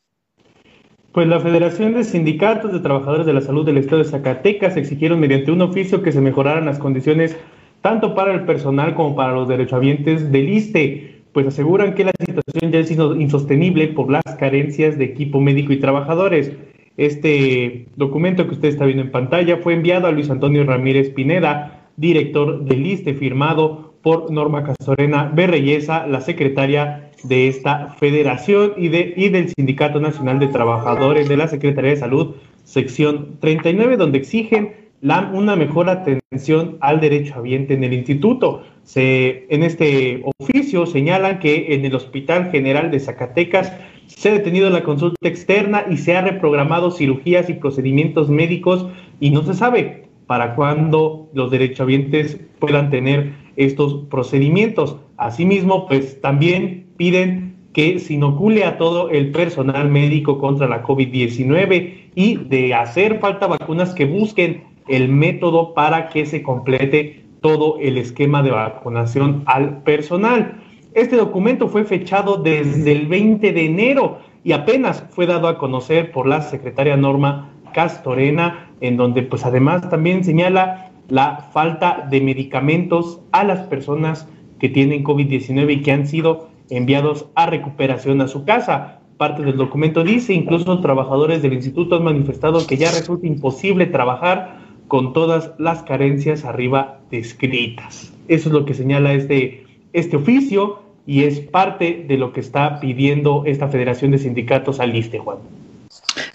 Pues 1.15 1.29
la 1.29 1.39
Federación 1.39 1.95
de 1.95 2.03
Sindicatos 2.03 2.73
de 2.73 2.81
Trabajadores 2.81 3.25
de 3.25 3.33
la 3.33 3.41
Salud 3.41 3.65
del 3.65 3.77
Estado 3.77 4.03
de 4.03 4.09
Zacatecas 4.09 4.77
exigieron 4.77 5.21
mediante 5.21 5.53
un 5.53 5.63
oficio 5.63 6.03
que 6.03 6.11
se 6.11 6.21
mejoraran 6.21 6.65
las 6.65 6.81
condiciones 6.81 7.37
tanto 7.83 8.17
para 8.17 8.35
el 8.35 8.47
personal 8.47 8.97
como 8.97 9.15
para 9.15 9.33
los 9.33 9.47
derechohabientes 9.47 10.33
del 10.33 10.49
ISTE, 10.49 11.23
pues 11.33 11.47
aseguran 11.47 11.95
que 11.95 12.03
la 12.03 12.11
situación 12.19 12.73
ya 12.73 12.81
es 12.81 12.91
insostenible 12.91 13.87
por 13.87 14.11
las 14.11 14.25
carencias 14.41 14.99
de 14.99 15.05
equipo 15.05 15.41
médico 15.41 15.73
y 15.73 15.79
trabajadores. 15.79 16.51
Este 16.97 17.87
documento 17.95 18.49
que 18.49 18.55
usted 18.55 18.71
está 18.71 18.85
viendo 18.85 19.05
en 19.05 19.13
pantalla 19.13 19.59
fue 19.59 19.75
enviado 19.75 20.09
a 20.09 20.11
Luis 20.11 20.31
Antonio 20.31 20.65
Ramírez 20.65 21.11
Pineda, 21.11 21.91
director 21.97 22.65
del 22.65 22.85
ISTE, 22.85 23.15
firmado 23.15 23.95
por 24.03 24.33
Norma 24.33 24.65
Castorena 24.65 25.31
Berreyesa, 25.33 26.09
la 26.09 26.21
secretaria 26.21 27.04
de 27.25 27.49
esta 27.49 27.89
federación 27.99 28.75
y, 28.77 28.89
de, 28.89 29.15
y 29.17 29.29
del 29.29 29.49
Sindicato 29.49 30.01
Nacional 30.01 30.39
de 30.39 30.49
Trabajadores 30.49 31.29
de 31.29 31.37
la 31.37 31.49
Secretaría 31.49 31.91
de 31.91 31.97
Salud, 31.97 32.37
sección 32.65 33.37
39, 33.41 33.97
donde 33.97 34.19
exigen 34.19 34.75
la, 35.01 35.31
una 35.33 35.57
mejor 35.57 35.91
atención 35.91 36.79
al 36.81 37.01
derecho 37.01 37.35
habiente 37.37 37.75
en 37.75 37.85
el 37.85 37.93
instituto. 37.93 38.63
Se, 38.85 39.47
en 39.51 39.63
este 39.63 40.23
oficio 40.39 40.87
señalan 40.87 41.39
que 41.39 41.75
en 41.75 41.85
el 41.85 41.95
Hospital 41.95 42.51
General 42.51 42.91
de 42.91 43.01
Zacatecas 43.01 43.73
se 44.07 44.29
ha 44.29 44.33
detenido 44.33 44.71
la 44.71 44.83
consulta 44.83 45.29
externa 45.29 45.85
y 45.91 45.97
se 45.97 46.17
ha 46.17 46.23
reprogramado 46.23 46.91
cirugías 46.91 47.49
y 47.49 47.55
procedimientos 47.55 48.29
médicos 48.29 48.87
y 49.21 49.31
no 49.31 49.43
se 49.43 49.55
sabe 49.55 50.09
para 50.27 50.55
cuándo 50.55 51.29
los 51.35 51.51
derechohabientes 51.51 52.41
puedan 52.59 52.91
tener 52.91 53.33
estos 53.57 54.07
procedimientos. 54.11 54.97
Asimismo, 55.17 55.87
pues 55.87 56.21
también 56.21 56.84
piden 56.97 57.57
que 57.73 57.99
se 57.99 58.15
inocule 58.15 58.65
a 58.65 58.79
todo 58.79 59.11
el 59.11 59.33
personal 59.33 59.91
médico 59.91 60.39
contra 60.39 60.69
la 60.69 60.83
COVID-19 60.85 62.11
y 62.15 62.37
de 62.37 62.73
hacer 62.73 63.19
falta 63.19 63.49
vacunas 63.49 63.95
que 63.95 64.05
busquen 64.05 64.65
el 64.89 65.09
método 65.09 65.75
para 65.75 66.09
que 66.09 66.25
se 66.25 66.43
complete 66.43 67.25
todo 67.41 67.79
el 67.81 67.99
esquema 67.99 68.43
de 68.43 68.53
vacunación 68.53 69.43
al 69.47 69.83
personal. 69.83 70.63
Este 70.95 71.17
documento 71.17 71.69
fue 71.69 71.85
fechado 71.85 72.37
desde 72.37 72.93
el 72.93 73.07
20 73.09 73.53
de 73.53 73.67
enero 73.67 74.21
y 74.45 74.53
apenas 74.53 75.05
fue 75.11 75.27
dado 75.27 75.49
a 75.49 75.59
conocer 75.59 76.13
por 76.13 76.27
la 76.29 76.43
secretaria 76.43 76.97
Norma 76.97 77.51
Castorena, 77.73 78.71
en 78.81 78.97
donde 78.97 79.23
pues 79.23 79.45
además 79.45 79.91
también 79.91 80.23
señala 80.23 80.93
la 81.09 81.49
falta 81.53 82.07
de 82.09 82.21
medicamentos 82.21 83.21
a 83.33 83.43
las 83.43 83.67
personas 83.67 84.29
que 84.61 84.69
tienen 84.69 85.03
COVID-19 85.03 85.73
y 85.73 85.83
que 85.83 85.93
han 85.93 86.07
sido 86.07 86.54
enviados 86.71 87.27
a 87.35 87.47
recuperación 87.47 88.21
a 88.21 88.29
su 88.29 88.45
casa. 88.45 89.01
Parte 89.17 89.43
del 89.43 89.57
documento 89.57 90.03
dice, 90.03 90.33
incluso 90.33 90.81
trabajadores 90.81 91.43
del 91.43 91.53
instituto 91.53 91.97
han 91.97 92.05
manifestado 92.05 92.67
que 92.67 92.77
ya 92.77 92.91
resulta 92.91 93.27
imposible 93.27 93.87
trabajar 93.87 94.59
con 94.89 95.13
todas 95.13 95.53
las 95.59 95.83
carencias 95.83 96.45
arriba 96.45 96.99
descritas. 97.11 98.13
Eso 98.29 98.49
es 98.49 98.53
lo 98.53 98.65
que 98.65 98.75
señala 98.75 99.13
este, 99.13 99.65
este 99.93 100.17
oficio 100.17 100.83
y 101.07 101.25
es 101.25 101.41
parte 101.41 102.05
de 102.09 102.17
lo 102.17 102.33
que 102.33 102.41
está 102.41 102.81
pidiendo 102.81 103.45
esta 103.47 103.69
Federación 103.69 104.11
de 104.11 104.19
Sindicatos 104.19 104.81
al 104.81 104.97
ISTE, 104.97 105.19
Juan. 105.19 105.39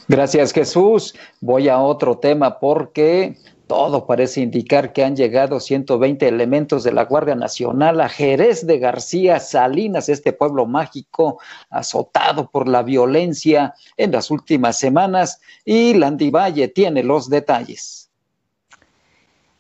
Gracias, 0.08 0.54
Jesús. 0.54 1.16
Voy 1.42 1.70
a 1.70 1.80
otro 1.80 2.18
tema 2.18 2.60
porque 2.60 3.36
todo 3.70 4.08
parece 4.08 4.42
indicar 4.42 4.94
que 4.94 5.04
han 5.04 5.16
llegado 5.16 5.60
120 5.60 6.28
elementos 6.28 6.84
de 6.84 6.92
la 6.92 7.06
Guardia 7.06 7.36
Nacional 7.36 8.02
a 8.02 8.10
Jerez 8.10 8.66
de 8.66 8.80
García 8.80 9.40
Salinas, 9.40 10.10
este 10.10 10.34
pueblo 10.34 10.66
mágico 10.66 11.40
azotado 11.70 12.50
por 12.50 12.68
la 12.68 12.82
violencia 12.82 13.76
en 13.96 14.12
las 14.12 14.32
últimas 14.32 14.80
semanas, 14.80 15.40
y 15.64 15.94
Landivalle 15.94 16.70
tiene 16.70 17.04
los 17.04 17.30
detalles. 17.30 18.09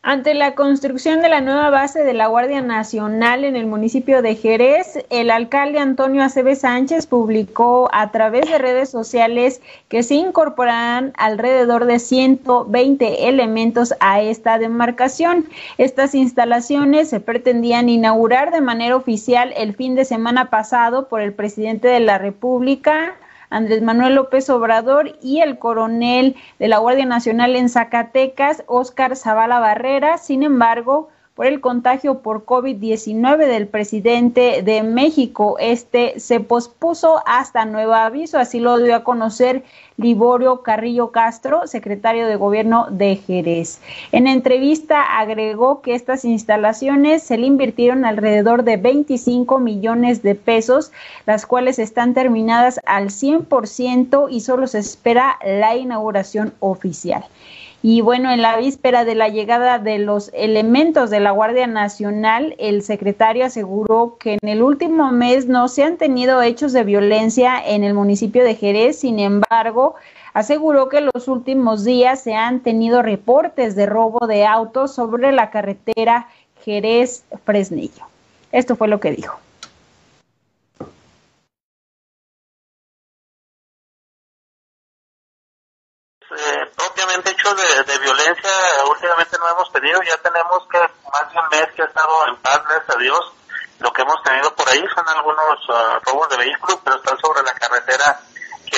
Ante 0.02 0.34
la 0.34 0.56
construcción 0.56 1.22
de 1.22 1.28
la 1.28 1.42
nueva 1.42 1.70
base 1.70 2.06
de 2.06 2.14
la 2.14 2.28
Guardia 2.28 2.62
Nacional 2.62 3.44
en 3.44 3.58
el 3.58 3.66
municipio 3.66 4.22
de 4.22 4.36
Jerez, 4.36 5.06
el 5.10 5.30
alcalde 5.30 5.80
Antonio 5.80 6.24
Aceves 6.24 6.62
Sánchez 6.62 7.06
publicó 7.06 7.90
a 7.92 8.10
través 8.10 8.50
de 8.50 8.60
redes 8.60 8.90
sociales 8.90 9.62
que 9.90 10.04
se 10.04 10.16
incorporarán 10.16 11.12
alrededor 11.18 11.84
de 11.84 12.00
120 12.00 13.28
elementos 13.28 13.94
a 14.00 14.22
esta 14.22 14.58
demarcación. 14.58 15.50
Estas 15.78 16.16
instalaciones 16.16 17.10
se 17.10 17.20
pretendían 17.20 17.90
inaugurar 17.90 18.52
de 18.52 18.62
manera 18.62 18.96
oficial 18.96 19.54
el 19.58 19.76
fin 19.76 19.96
de 19.96 20.06
semana 20.06 20.50
pasado 20.50 21.10
por 21.10 21.20
el 21.20 21.34
presidente 21.34 21.90
de 21.90 22.00
la 22.00 22.18
República, 22.18 23.18
Andrés 23.50 23.82
Manuel 23.82 24.16
López 24.16 24.50
Obrador 24.50 25.18
y 25.22 25.42
el 25.42 25.58
coronel 25.58 26.36
de 26.60 26.68
la 26.68 26.78
Guardia 26.78 27.06
Nacional 27.06 27.56
en 27.56 27.70
Zacatecas, 27.70 28.64
Óscar 28.68 29.16
Zavala 29.16 29.60
Barrera. 29.60 30.18
Sin 30.18 30.44
embargo, 30.44 31.10
por 31.40 31.46
el 31.46 31.62
contagio 31.62 32.20
por 32.20 32.44
COVID-19 32.44 33.38
del 33.48 33.70
presidente 33.70 34.62
de 34.62 34.84
México. 34.84 35.56
Este 35.58 36.20
se 36.20 36.42
pospuso 36.42 37.24
hasta 37.26 37.64
nuevo 37.64 37.94
aviso, 37.94 38.38
así 38.38 38.60
lo 38.60 38.78
dio 38.78 38.94
a 38.94 39.06
conocer 39.06 39.64
Liborio 40.00 40.62
Carrillo 40.62 41.12
Castro, 41.12 41.68
secretario 41.68 42.26
de 42.28 42.38
Gobierno 42.38 42.88
de 42.90 43.18
Jerez. 43.18 43.82
En 44.12 44.28
entrevista 44.28 45.20
agregó 45.20 45.82
que 45.82 45.94
estas 45.94 46.24
instalaciones 46.24 47.22
se 47.24 47.38
le 47.38 47.48
invirtieron 47.48 48.06
alrededor 48.06 48.64
de 48.64 48.78
25 48.78 49.60
millones 49.60 50.24
de 50.24 50.36
pesos, 50.36 50.92
las 51.26 51.46
cuales 51.46 51.80
están 51.80 52.14
terminadas 52.14 52.80
al 52.86 53.10
100% 53.10 54.28
y 54.32 54.40
solo 54.40 54.68
se 54.68 54.80
espera 54.80 55.38
la 55.44 55.76
inauguración 55.76 56.54
oficial. 56.60 57.26
Y 57.82 58.02
bueno, 58.02 58.30
en 58.30 58.42
la 58.42 58.58
víspera 58.58 59.06
de 59.06 59.16
la 59.16 59.30
llegada 59.30 59.80
de 59.80 60.00
los 60.00 60.32
elementos 60.34 61.10
de 61.10 61.22
la 61.22 61.32
Guardia 61.32 61.66
Nacional, 61.66 62.54
el 62.60 62.82
secretario 62.82 63.46
aseguró 63.46 64.18
que 64.20 64.38
en 64.42 64.50
el 64.50 64.62
último 64.62 65.14
mes 65.14 65.48
no 65.48 65.70
se 65.70 65.84
han 65.84 65.96
tenido 65.96 66.42
hechos 66.42 66.74
de 66.74 66.84
violencia 66.84 67.54
en 67.66 67.86
el 67.86 67.94
municipio 67.94 68.44
de 68.44 68.56
Jerez, 68.56 69.00
sin 69.00 69.20
embargo, 69.20 69.88
aseguró 70.34 70.89
que 70.89 70.99
en 70.99 71.10
los 71.13 71.28
últimos 71.28 71.84
días 71.84 72.21
se 72.21 72.36
han 72.36 72.62
tenido 72.62 73.02
reportes 73.02 73.75
de 73.75 73.86
robo 73.86 74.28
de 74.28 74.45
autos 74.45 74.93
sobre 74.93 75.32
la 75.32 75.49
carretera 75.49 76.30
Jerez-Fresnillo. 76.63 78.06
Esto 78.52 78.75
fue 78.75 78.88
lo 78.88 78.99
que 78.99 79.12
dijo. 79.12 79.39
Eh, 86.32 86.69
hechos 87.25 87.56
de, 87.86 87.99
violencia 87.99 88.49
últimamente 88.89 89.38
no 89.38 89.49
hemos 89.49 89.71
tenido, 89.71 90.02
ya 90.04 90.17
tenemos 90.17 90.67
que 90.69 90.80
más 90.80 91.34
de 91.34 91.39
un 91.39 91.49
mes 91.49 91.67
que 91.75 91.82
ha 91.82 91.86
estado 91.86 92.28
en 92.28 92.36
paz, 92.38 92.62
gracias 92.67 92.95
a 92.95 92.99
Dios. 92.99 93.34
Lo 93.80 93.93
que 93.93 94.02
hemos 94.02 94.21
tenido 94.23 94.54
por 94.56 94.67
ahí 94.69 94.84
son 94.93 95.08
algunos 95.08 95.69
uh, 95.69 95.99
robos 96.06 96.30
de 96.30 96.38
vehículos, 96.38 96.80
pero 96.84 96.97
están 96.97 97.17
sobre 97.19 97.43
la 97.43 97.54
carretera 97.54 98.19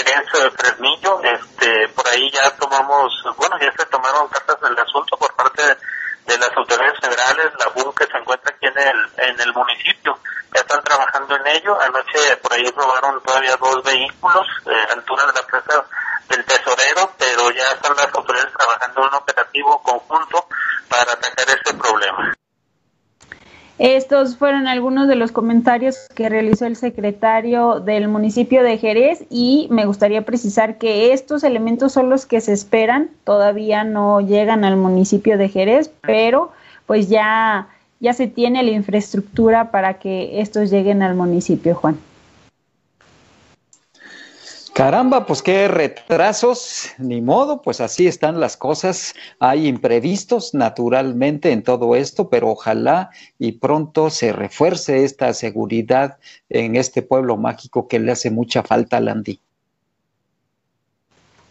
que 0.03 0.11
es 0.11 0.53
Fresnillo. 0.57 1.21
Este, 1.23 1.87
por 1.89 2.07
ahí 2.07 2.29
ya 2.31 2.49
tomamos, 2.57 3.11
bueno, 3.37 3.57
ya 3.59 3.71
se 3.71 3.85
tomaron 3.87 4.27
cartas 4.29 4.59
del 4.61 4.77
asunto 4.77 5.17
por 5.17 5.33
parte 5.35 5.63
de, 5.63 6.37
las 6.37 6.55
autoridades 6.55 6.97
federales, 6.99 7.51
la 7.59 7.67
BUN 7.75 7.93
que 7.93 8.05
se 8.05 8.17
encuentra 8.17 8.55
aquí 8.55 8.65
en 8.65 8.77
el, 8.77 9.09
en 9.17 9.41
el 9.41 9.53
municipio. 9.53 10.17
Ya 10.53 10.61
están 10.61 10.81
trabajando 10.83 11.35
en 11.35 11.47
ello. 11.47 11.79
Anoche 11.81 12.37
por 12.37 12.53
ahí 12.53 12.69
robaron 12.71 13.21
todavía 13.21 13.55
dos 13.57 13.83
vehículos, 13.83 14.47
eh, 14.65 14.87
altura 14.91 15.25
de 15.25 15.33
la 15.33 15.41
presa 15.43 15.85
del 16.29 16.45
tesorero, 16.45 17.11
pero 17.17 17.51
ya 17.51 17.71
están 17.71 17.95
las 17.95 18.13
autoridades 18.13 18.53
trabajando 18.53 19.01
en 19.01 19.07
un 19.07 19.13
operativo 19.15 19.81
conjunto 19.83 20.47
para 20.87 21.13
atacar 21.13 21.47
ese 21.49 21.73
problema. 21.73 22.33
Estos 23.81 24.37
fueron 24.37 24.67
algunos 24.67 25.07
de 25.07 25.15
los 25.15 25.31
comentarios 25.31 25.97
que 26.13 26.29
realizó 26.29 26.67
el 26.67 26.75
secretario 26.75 27.79
del 27.79 28.07
municipio 28.07 28.61
de 28.61 28.77
Jerez 28.77 29.25
y 29.31 29.67
me 29.71 29.87
gustaría 29.87 30.23
precisar 30.23 30.77
que 30.77 31.13
estos 31.13 31.43
elementos 31.43 31.91
son 31.91 32.07
los 32.07 32.27
que 32.27 32.41
se 32.41 32.53
esperan, 32.53 33.09
todavía 33.23 33.83
no 33.83 34.21
llegan 34.21 34.65
al 34.65 34.77
municipio 34.77 35.35
de 35.39 35.49
Jerez, 35.49 35.91
pero 36.01 36.51
pues 36.85 37.09
ya, 37.09 37.69
ya 37.99 38.13
se 38.13 38.27
tiene 38.27 38.61
la 38.61 38.69
infraestructura 38.69 39.71
para 39.71 39.95
que 39.95 40.41
estos 40.41 40.69
lleguen 40.69 41.01
al 41.01 41.15
municipio, 41.15 41.73
Juan. 41.73 41.97
Caramba, 44.81 45.27
pues 45.27 45.43
qué 45.43 45.67
retrasos, 45.67 46.89
ni 46.97 47.21
modo, 47.21 47.61
pues 47.61 47.79
así 47.81 48.07
están 48.07 48.39
las 48.39 48.57
cosas. 48.57 49.13
Hay 49.39 49.67
imprevistos 49.67 50.55
naturalmente 50.55 51.51
en 51.51 51.61
todo 51.61 51.95
esto, 51.95 52.31
pero 52.31 52.49
ojalá 52.49 53.11
y 53.37 53.51
pronto 53.51 54.09
se 54.09 54.33
refuerce 54.33 55.03
esta 55.03 55.35
seguridad 55.35 56.17
en 56.49 56.75
este 56.75 57.03
pueblo 57.03 57.37
mágico 57.37 57.87
que 57.87 57.99
le 57.99 58.13
hace 58.13 58.31
mucha 58.31 58.63
falta 58.63 58.97
a 58.97 59.01
Landy. 59.01 59.39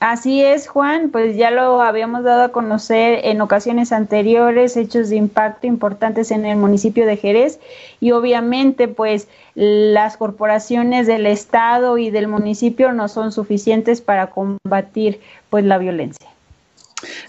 Así 0.01 0.43
es, 0.43 0.67
Juan, 0.67 1.11
pues 1.11 1.37
ya 1.37 1.51
lo 1.51 1.83
habíamos 1.83 2.25
dado 2.25 2.45
a 2.45 2.53
conocer 2.53 3.21
en 3.25 3.43
ocasiones 3.43 3.93
anteriores, 3.93 4.79
hechos 4.79 5.11
de 5.11 5.17
impacto 5.17 5.67
importantes 5.67 6.31
en 6.31 6.47
el 6.47 6.57
municipio 6.57 7.05
de 7.05 7.19
Jerez 7.19 7.61
y 8.01 8.13
obviamente 8.13 8.89
pues 8.89 9.29
las 9.55 10.17
corporaciones 10.17 11.07
del 11.07 11.27
estado 11.27 11.99
y 11.99 12.09
del 12.09 12.29
municipio 12.29 12.93
no 12.93 13.09
son 13.09 13.31
suficientes 13.31 14.01
para 14.01 14.31
combatir 14.31 15.21
pues 15.51 15.67
la 15.67 15.77
violencia. 15.77 16.27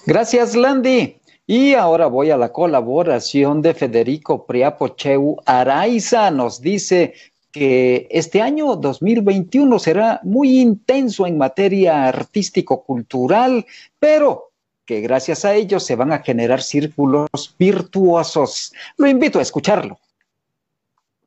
Gracias, 0.05 0.55
Landy. 0.55 1.17
Y 1.47 1.73
ahora 1.73 2.07
voy 2.07 2.31
a 2.31 2.37
la 2.37 2.53
colaboración 2.53 3.61
de 3.61 3.73
Federico 3.73 4.45
Priapocheu 4.45 5.35
Araiza. 5.45 6.31
Nos 6.31 6.61
dice 6.61 7.15
que 7.51 8.07
este 8.09 8.41
año 8.41 8.75
2021 8.75 9.79
será 9.79 10.19
muy 10.23 10.59
intenso 10.59 11.27
en 11.27 11.37
materia 11.37 12.07
artístico-cultural, 12.07 13.65
pero 13.99 14.51
que 14.85 15.01
gracias 15.01 15.45
a 15.45 15.53
ello 15.53 15.79
se 15.79 15.95
van 15.95 16.11
a 16.11 16.19
generar 16.19 16.61
círculos 16.61 17.55
virtuosos. 17.57 18.73
Lo 18.97 19.07
invito 19.07 19.39
a 19.39 19.41
escucharlo. 19.41 19.99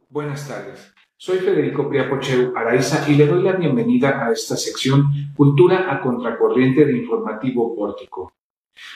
Buenas 0.08 0.46
tardes. 0.46 0.92
Soy 1.16 1.38
Federico 1.38 1.88
Priapocheu 1.88 2.52
Araiza 2.54 3.08
y 3.08 3.14
le 3.14 3.26
doy 3.26 3.42
la 3.42 3.52
bienvenida 3.52 4.26
a 4.26 4.32
esta 4.32 4.56
sección 4.56 5.06
Cultura 5.34 5.90
a 5.90 6.02
Contracorriente 6.02 6.84
de 6.84 6.98
Informativo 6.98 7.74
Pórtico. 7.74 8.32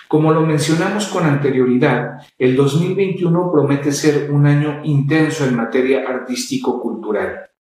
Como 0.09 0.33
lo 0.33 0.43
mencionamos 0.43 1.07
con 1.09 1.25
anterioridad, 1.25 2.21
el 2.39 2.57
2021 2.57 3.51
promete 3.53 3.93
ser 3.93 4.31
un 4.31 4.47
año 4.47 4.81
intenso 4.85 5.45
en 5.45 5.57
materia 5.57 6.09
artístico-cultural. 6.09 7.51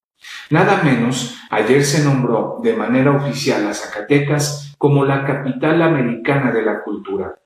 Nada 0.50 0.82
menos, 0.82 1.36
ayer 1.50 1.84
se 1.84 2.02
nombró 2.04 2.58
de 2.62 2.74
manera 2.74 3.12
oficial 3.12 3.66
a 3.66 3.74
Zacatecas 3.74 4.74
como 4.78 5.04
la 5.04 5.24
capital 5.24 5.82
americana 5.82 6.50
de 6.50 6.62
la 6.62 6.82
cultura, 6.82 7.38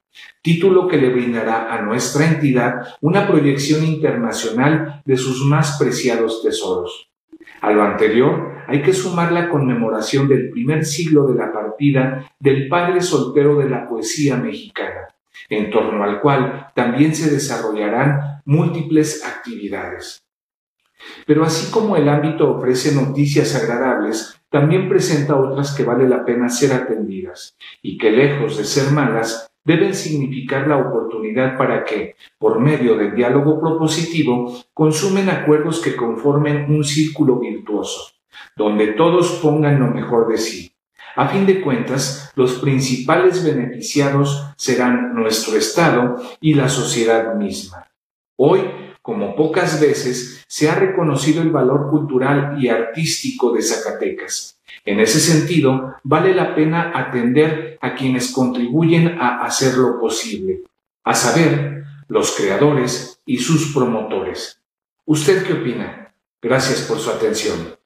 título 0.42 0.88
que 0.88 0.96
le 0.96 1.11
brindará 1.11 1.72
a 1.72 1.82
nuestra 1.82 2.26
entidad 2.26 2.96
una 3.00 3.26
proyección 3.26 3.85
internacional 3.85 5.02
de 5.04 5.16
sus 5.16 5.44
más 5.44 5.78
preciados 5.78 6.42
tesoros. 6.42 7.12
A 7.61 7.70
lo 7.70 7.83
anterior 7.83 8.52
hay 8.66 8.83
que 8.83 8.92
sumar 8.92 9.33
la 9.33 9.48
conmemoración 9.48 10.28
del 10.28 10.50
primer 10.50 10.85
siglo 10.85 11.26
de 11.26 11.35
la 11.35 11.52
partida 11.52 12.26
del 12.38 12.68
padre 12.68 13.00
soltero 13.00 13.57
de 13.57 13.68
la 13.68 13.88
poesía 13.88 14.37
mexicana, 14.37 15.09
en 15.48 15.70
torno 15.70 16.02
al 16.05 16.20
cual 16.20 16.70
también 16.74 17.14
se 17.14 17.31
desarrollarán 17.31 18.42
múltiples 18.44 19.24
actividades. 19.24 20.22
Pero 21.26 21.44
así 21.44 21.70
como 21.70 21.96
el 21.96 22.09
ámbito 22.09 22.57
ofrece 22.57 22.94
noticias 22.94 23.55
agradables, 23.57 24.40
también 24.50 24.88
presenta 24.88 25.37
otras 25.37 25.74
que 25.74 25.85
vale 25.85 26.09
la 26.09 26.24
pena 26.24 26.48
ser 26.48 26.72
atendidas 26.72 27.57
y 27.81 27.98
que 27.98 28.11
lejos 28.11 28.59
de 28.59 28.64
ser 28.64 28.92
malas, 28.92 29.51
deben 29.64 29.94
significar 29.94 30.66
la 30.66 30.77
oportunidad 30.77 31.57
para 31.57 31.85
que, 31.85 32.16
por 32.38 32.61
medio 32.61 32.96
del 32.96 33.14
diálogo 33.14 33.61
propositivo, 33.61 34.64
consumen 34.75 35.29
acuerdos 35.29 35.81
que 35.81 35.96
conformen 35.96 36.66
un 36.68 36.85
círculo 36.85 37.38
virtuoso, 37.38 38.12
donde 38.57 38.88
todos 38.88 39.33
pongan 39.42 39.79
lo 39.79 39.88
mejor 39.88 40.29
de 40.29 40.38
sí. 40.38 40.72
A 41.14 41.29
fin 41.29 41.44
de 41.44 41.61
cuentas, 41.61 42.33
los 42.37 42.55
principales 42.55 43.44
beneficiados 43.44 44.46
serán 44.57 45.14
nuestro 45.14 45.59
Estado 45.59 46.16
y 46.40 46.55
la 46.55 46.68
sociedad 46.68 47.35
misma. 47.35 47.87
Hoy, 48.37 48.62
como 49.03 49.37
pocas 49.37 49.81
veces, 49.81 50.44
se 50.48 50.70
ha 50.70 50.75
reconocido 50.75 51.42
el 51.42 51.51
valor 51.51 51.90
cultural 51.90 52.57
y 52.59 52.68
artístico 52.68 53.53
de 53.53 53.62
Zacatecas 53.62 54.62
en 54.85 55.00
ese 55.00 55.20
sentido, 55.20 55.96
vale 56.02 56.35
la 56.35 56.54
pena 56.54 56.92
atender 56.94 57.78
a 57.80 57.94
quienes 57.94 58.32
contribuyen 58.32 59.18
a 59.20 59.44
hacerlo 59.44 59.98
posible, 60.00 60.62
a 61.04 61.14
saber, 61.14 61.85
los 62.08 62.32
creadores 62.37 63.20
y 63.24 63.38
sus 63.38 63.72
promotores. 63.72 64.61
¿Usted 65.06 65.46
qué 65.46 65.54
opina? 65.54 66.12
Gracias 66.40 66.82
por 66.82 66.98
su 66.98 67.11
atención. 67.11 67.76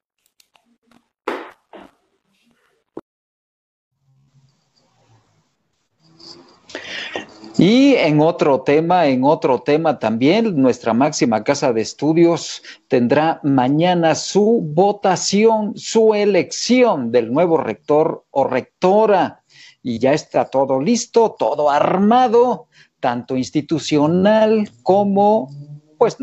Y 7.58 7.94
en 7.94 8.20
otro 8.20 8.60
tema, 8.60 9.06
en 9.06 9.24
otro 9.24 9.62
tema 9.62 9.98
también, 9.98 10.60
nuestra 10.60 10.92
máxima 10.92 11.42
casa 11.42 11.72
de 11.72 11.80
estudios 11.80 12.62
tendrá 12.86 13.40
mañana 13.42 14.14
su 14.14 14.60
votación, 14.62 15.72
su 15.74 16.12
elección 16.12 17.10
del 17.10 17.32
nuevo 17.32 17.56
rector 17.56 18.26
o 18.30 18.44
rectora. 18.44 19.42
Y 19.82 19.98
ya 19.98 20.12
está 20.12 20.50
todo 20.50 20.82
listo, 20.82 21.34
todo 21.38 21.70
armado, 21.70 22.66
tanto 23.00 23.36
institucional 23.36 24.68
como 24.82 25.48
pues 25.96 26.16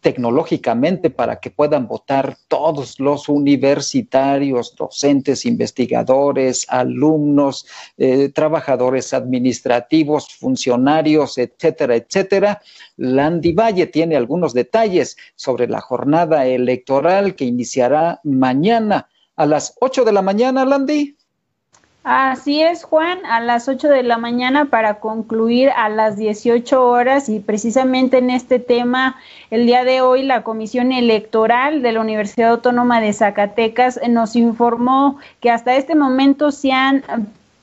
tecnológicamente 0.00 1.10
para 1.10 1.40
que 1.40 1.50
puedan 1.50 1.86
votar 1.86 2.36
todos 2.48 2.98
los 3.00 3.28
universitarios, 3.28 4.74
docentes, 4.76 5.44
investigadores, 5.46 6.66
alumnos, 6.68 7.66
eh, 7.98 8.30
trabajadores 8.30 9.12
administrativos, 9.12 10.34
funcionarios, 10.34 11.38
etcétera, 11.38 11.96
etcétera. 11.96 12.62
Landy 12.96 13.52
Valle 13.52 13.86
tiene 13.86 14.16
algunos 14.16 14.54
detalles 14.54 15.16
sobre 15.34 15.68
la 15.68 15.80
jornada 15.80 16.46
electoral 16.46 17.34
que 17.34 17.44
iniciará 17.44 18.20
mañana 18.24 19.08
a 19.36 19.46
las 19.46 19.74
8 19.80 20.04
de 20.04 20.12
la 20.12 20.22
mañana, 20.22 20.64
Landy. 20.64 21.16
Así 22.02 22.62
es, 22.62 22.84
Juan, 22.84 23.26
a 23.26 23.40
las 23.40 23.68
8 23.68 23.88
de 23.88 24.02
la 24.02 24.16
mañana 24.16 24.64
para 24.64 25.00
concluir 25.00 25.68
a 25.76 25.90
las 25.90 26.16
18 26.16 26.82
horas 26.82 27.28
y 27.28 27.40
precisamente 27.40 28.16
en 28.16 28.30
este 28.30 28.58
tema, 28.58 29.16
el 29.50 29.66
día 29.66 29.84
de 29.84 30.00
hoy 30.00 30.22
la 30.22 30.42
Comisión 30.42 30.92
Electoral 30.92 31.82
de 31.82 31.92
la 31.92 32.00
Universidad 32.00 32.52
Autónoma 32.52 33.02
de 33.02 33.12
Zacatecas 33.12 34.00
nos 34.08 34.34
informó 34.34 35.18
que 35.40 35.50
hasta 35.50 35.76
este 35.76 35.94
momento 35.94 36.52
se 36.52 36.72
han 36.72 37.04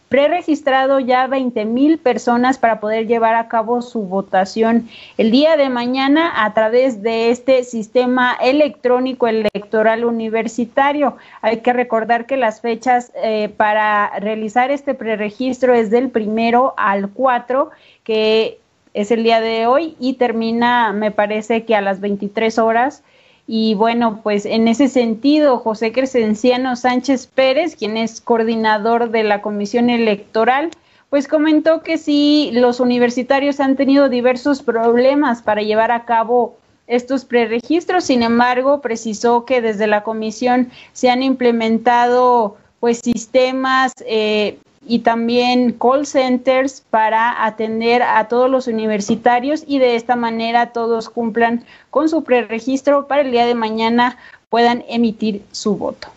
preregistrado 0.09 0.99
ya 0.99 1.27
20 1.27 1.65
mil 1.65 1.97
personas 1.97 2.57
para 2.57 2.79
poder 2.79 3.07
llevar 3.07 3.35
a 3.35 3.47
cabo 3.47 3.81
su 3.81 4.03
votación 4.03 4.87
el 5.17 5.31
día 5.31 5.57
de 5.57 5.69
mañana 5.69 6.45
a 6.45 6.53
través 6.53 7.01
de 7.01 7.29
este 7.29 7.63
sistema 7.63 8.37
electrónico 8.41 9.27
electoral 9.27 10.05
universitario. 10.05 11.17
Hay 11.41 11.57
que 11.57 11.73
recordar 11.73 12.25
que 12.25 12.37
las 12.37 12.61
fechas 12.61 13.11
eh, 13.15 13.49
para 13.55 14.17
realizar 14.19 14.71
este 14.71 14.93
preregistro 14.93 15.73
es 15.73 15.89
del 15.89 16.09
primero 16.09 16.73
al 16.77 17.09
4, 17.09 17.69
que 18.03 18.59
es 18.93 19.11
el 19.11 19.23
día 19.23 19.41
de 19.41 19.67
hoy 19.67 19.95
y 19.99 20.13
termina, 20.13 20.93
me 20.93 21.11
parece 21.11 21.65
que 21.65 21.75
a 21.75 21.81
las 21.81 21.99
23 21.99 22.57
horas. 22.57 23.03
Y 23.47 23.75
bueno, 23.75 24.19
pues 24.21 24.45
en 24.45 24.67
ese 24.67 24.89
sentido, 24.89 25.59
José 25.59 25.93
Crescenciano 25.93 26.75
Sánchez 26.75 27.27
Pérez, 27.27 27.77
quien 27.77 27.95
es 27.95 28.19
coordinador 28.19 29.09
de 29.09 29.23
la 29.23 29.41
Comisión 29.41 29.89
Electoral, 29.89 30.69
pues 31.09 31.29
comentó 31.29 31.81
que 31.81 31.97
sí, 31.97 32.51
los 32.53 32.81
universitarios 32.81 33.61
han 33.61 33.77
tenido 33.77 34.09
diversos 34.09 34.61
problemas 34.61 35.41
para 35.41 35.61
llevar 35.61 35.91
a 35.91 36.03
cabo 36.03 36.57
estos 36.87 37.23
preregistros, 37.23 38.03
sin 38.03 38.21
embargo, 38.21 38.81
precisó 38.81 39.45
que 39.45 39.61
desde 39.61 39.87
la 39.87 40.03
comisión 40.03 40.69
se 40.93 41.09
han 41.09 41.23
implementado 41.23 42.57
pues 42.79 42.99
sistemas 42.99 43.93
eh, 44.05 44.59
y 44.87 44.99
también 44.99 45.73
call 45.73 46.05
centers 46.05 46.81
para 46.89 47.45
atender 47.45 48.01
a 48.01 48.27
todos 48.27 48.49
los 48.49 48.67
universitarios 48.67 49.63
y 49.67 49.79
de 49.79 49.95
esta 49.95 50.15
manera 50.15 50.71
todos 50.71 51.09
cumplan 51.09 51.65
con 51.89 52.09
su 52.09 52.23
preregistro 52.23 53.07
para 53.07 53.21
el 53.21 53.31
día 53.31 53.45
de 53.45 53.55
mañana 53.55 54.17
puedan 54.49 54.83
emitir 54.87 55.43
su 55.51 55.75
voto. 55.75 56.07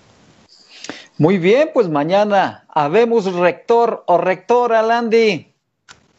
Muy 1.19 1.39
bien, 1.39 1.71
pues 1.75 1.89
mañana 1.89 2.65
habemos 2.69 3.33
rector 3.35 4.05
o 4.07 4.17
rectora, 4.17 4.83
Landy. 4.83 5.53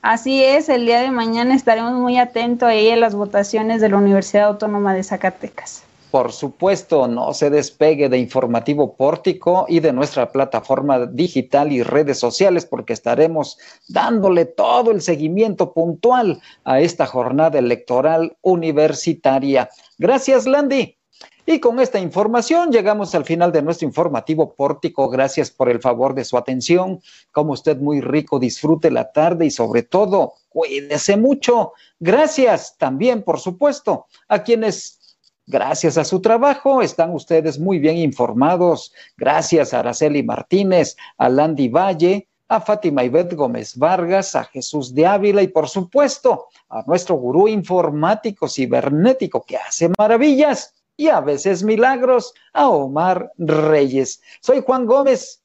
Así 0.02 0.44
es, 0.44 0.70
el 0.70 0.86
día 0.86 1.02
de 1.02 1.12
mañana 1.12 1.56
estaremos 1.56 1.94
muy 1.94 2.18
atentos 2.18 2.68
ahí 2.70 2.90
a 2.90 2.96
las 2.96 3.16
votaciones 3.16 3.82
de 3.82 3.90
la 3.90 3.98
Universidad 3.98 4.46
Autónoma 4.46 4.94
de 4.94 5.04
Zacatecas. 5.04 5.84
Por 6.12 6.34
supuesto, 6.34 7.08
no 7.08 7.34
se 7.34 7.50
despegue 7.50 8.10
de 8.10 8.18
Informativo 8.18 8.98
Pórtico 8.98 9.66
y 9.70 9.80
de 9.80 9.94
nuestra 9.94 10.30
plataforma 10.30 11.06
digital 11.06 11.72
y 11.72 11.84
redes 11.84 12.20
sociales 12.20 12.66
porque 12.66 12.92
estaremos 12.92 13.58
dándole 13.88 14.44
todo 14.44 14.92
el 14.92 15.02
seguimiento 15.02 15.72
puntual 15.72 16.42
a 16.66 16.82
esta 16.82 17.06
jornada 17.06 17.60
electoral 17.60 18.36
universitaria. 18.42 19.70
Gracias, 19.98 20.46
Landy. 20.46 20.98
Y 21.46 21.60
con 21.60 21.80
esta 21.80 22.00
información 22.00 22.72
llegamos 22.72 23.16
al 23.16 23.24
final 23.24 23.54
de 23.54 23.62
nuestro 23.62 23.88
informativo 23.88 24.54
pórtico. 24.54 25.10
Gracias 25.10 25.50
por 25.50 25.70
el 25.70 25.80
favor 25.80 26.14
de 26.14 26.26
su 26.26 26.38
atención. 26.38 27.02
Como 27.32 27.54
usted 27.54 27.78
muy 27.78 28.02
rico, 28.02 28.38
disfrute 28.38 28.92
la 28.92 29.12
tarde 29.14 29.46
y 29.46 29.52
sobre 29.52 29.84
todo, 29.84 30.34
cuídese 30.50 31.16
mucho. 31.16 31.72
Gracias 32.00 32.76
también, 32.78 33.24
por 33.24 33.40
supuesto, 33.40 34.08
a 34.28 34.44
quienes 34.44 35.01
Gracias 35.48 35.98
a 35.98 36.04
su 36.04 36.22
trabajo 36.22 36.82
están 36.82 37.14
ustedes 37.14 37.60
muy 37.60 37.80
bien 37.80 37.98
informados. 37.98 38.94
Gracias 39.18 39.74
a 39.74 39.80
Araceli 39.80 40.24
Martínez, 40.24 40.96
a 41.18 41.30
Landy 41.30 41.68
Valle, 41.68 42.28
a 42.48 42.60
Fátima 42.60 43.04
Ibet 43.04 43.34
Gómez 43.34 43.78
Vargas, 43.78 44.36
a 44.36 44.44
Jesús 44.44 44.94
de 44.94 45.06
Ávila 45.06 45.42
y 45.42 45.48
por 45.48 45.70
supuesto 45.70 46.48
a 46.70 46.84
nuestro 46.86 47.16
gurú 47.16 47.48
informático 47.48 48.48
cibernético 48.48 49.44
que 49.44 49.58
hace 49.58 49.90
maravillas 49.98 50.74
y 50.98 51.08
a 51.08 51.22
veces 51.22 51.64
milagros, 51.64 52.34
a 52.54 52.70
Omar 52.70 53.32
Reyes. 53.38 54.22
Soy 54.42 54.62
Juan 54.62 54.86
Gómez. 54.86 55.42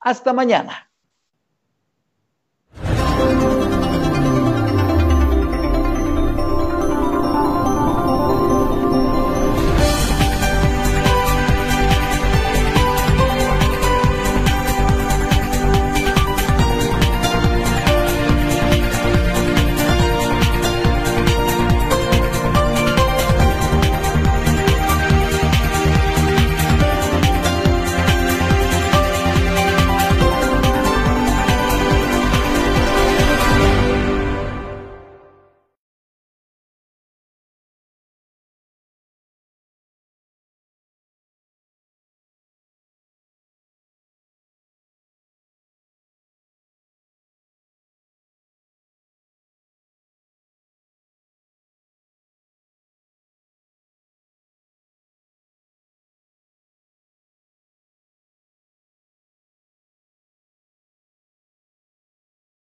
Hasta 0.00 0.32
mañana. 0.32 0.85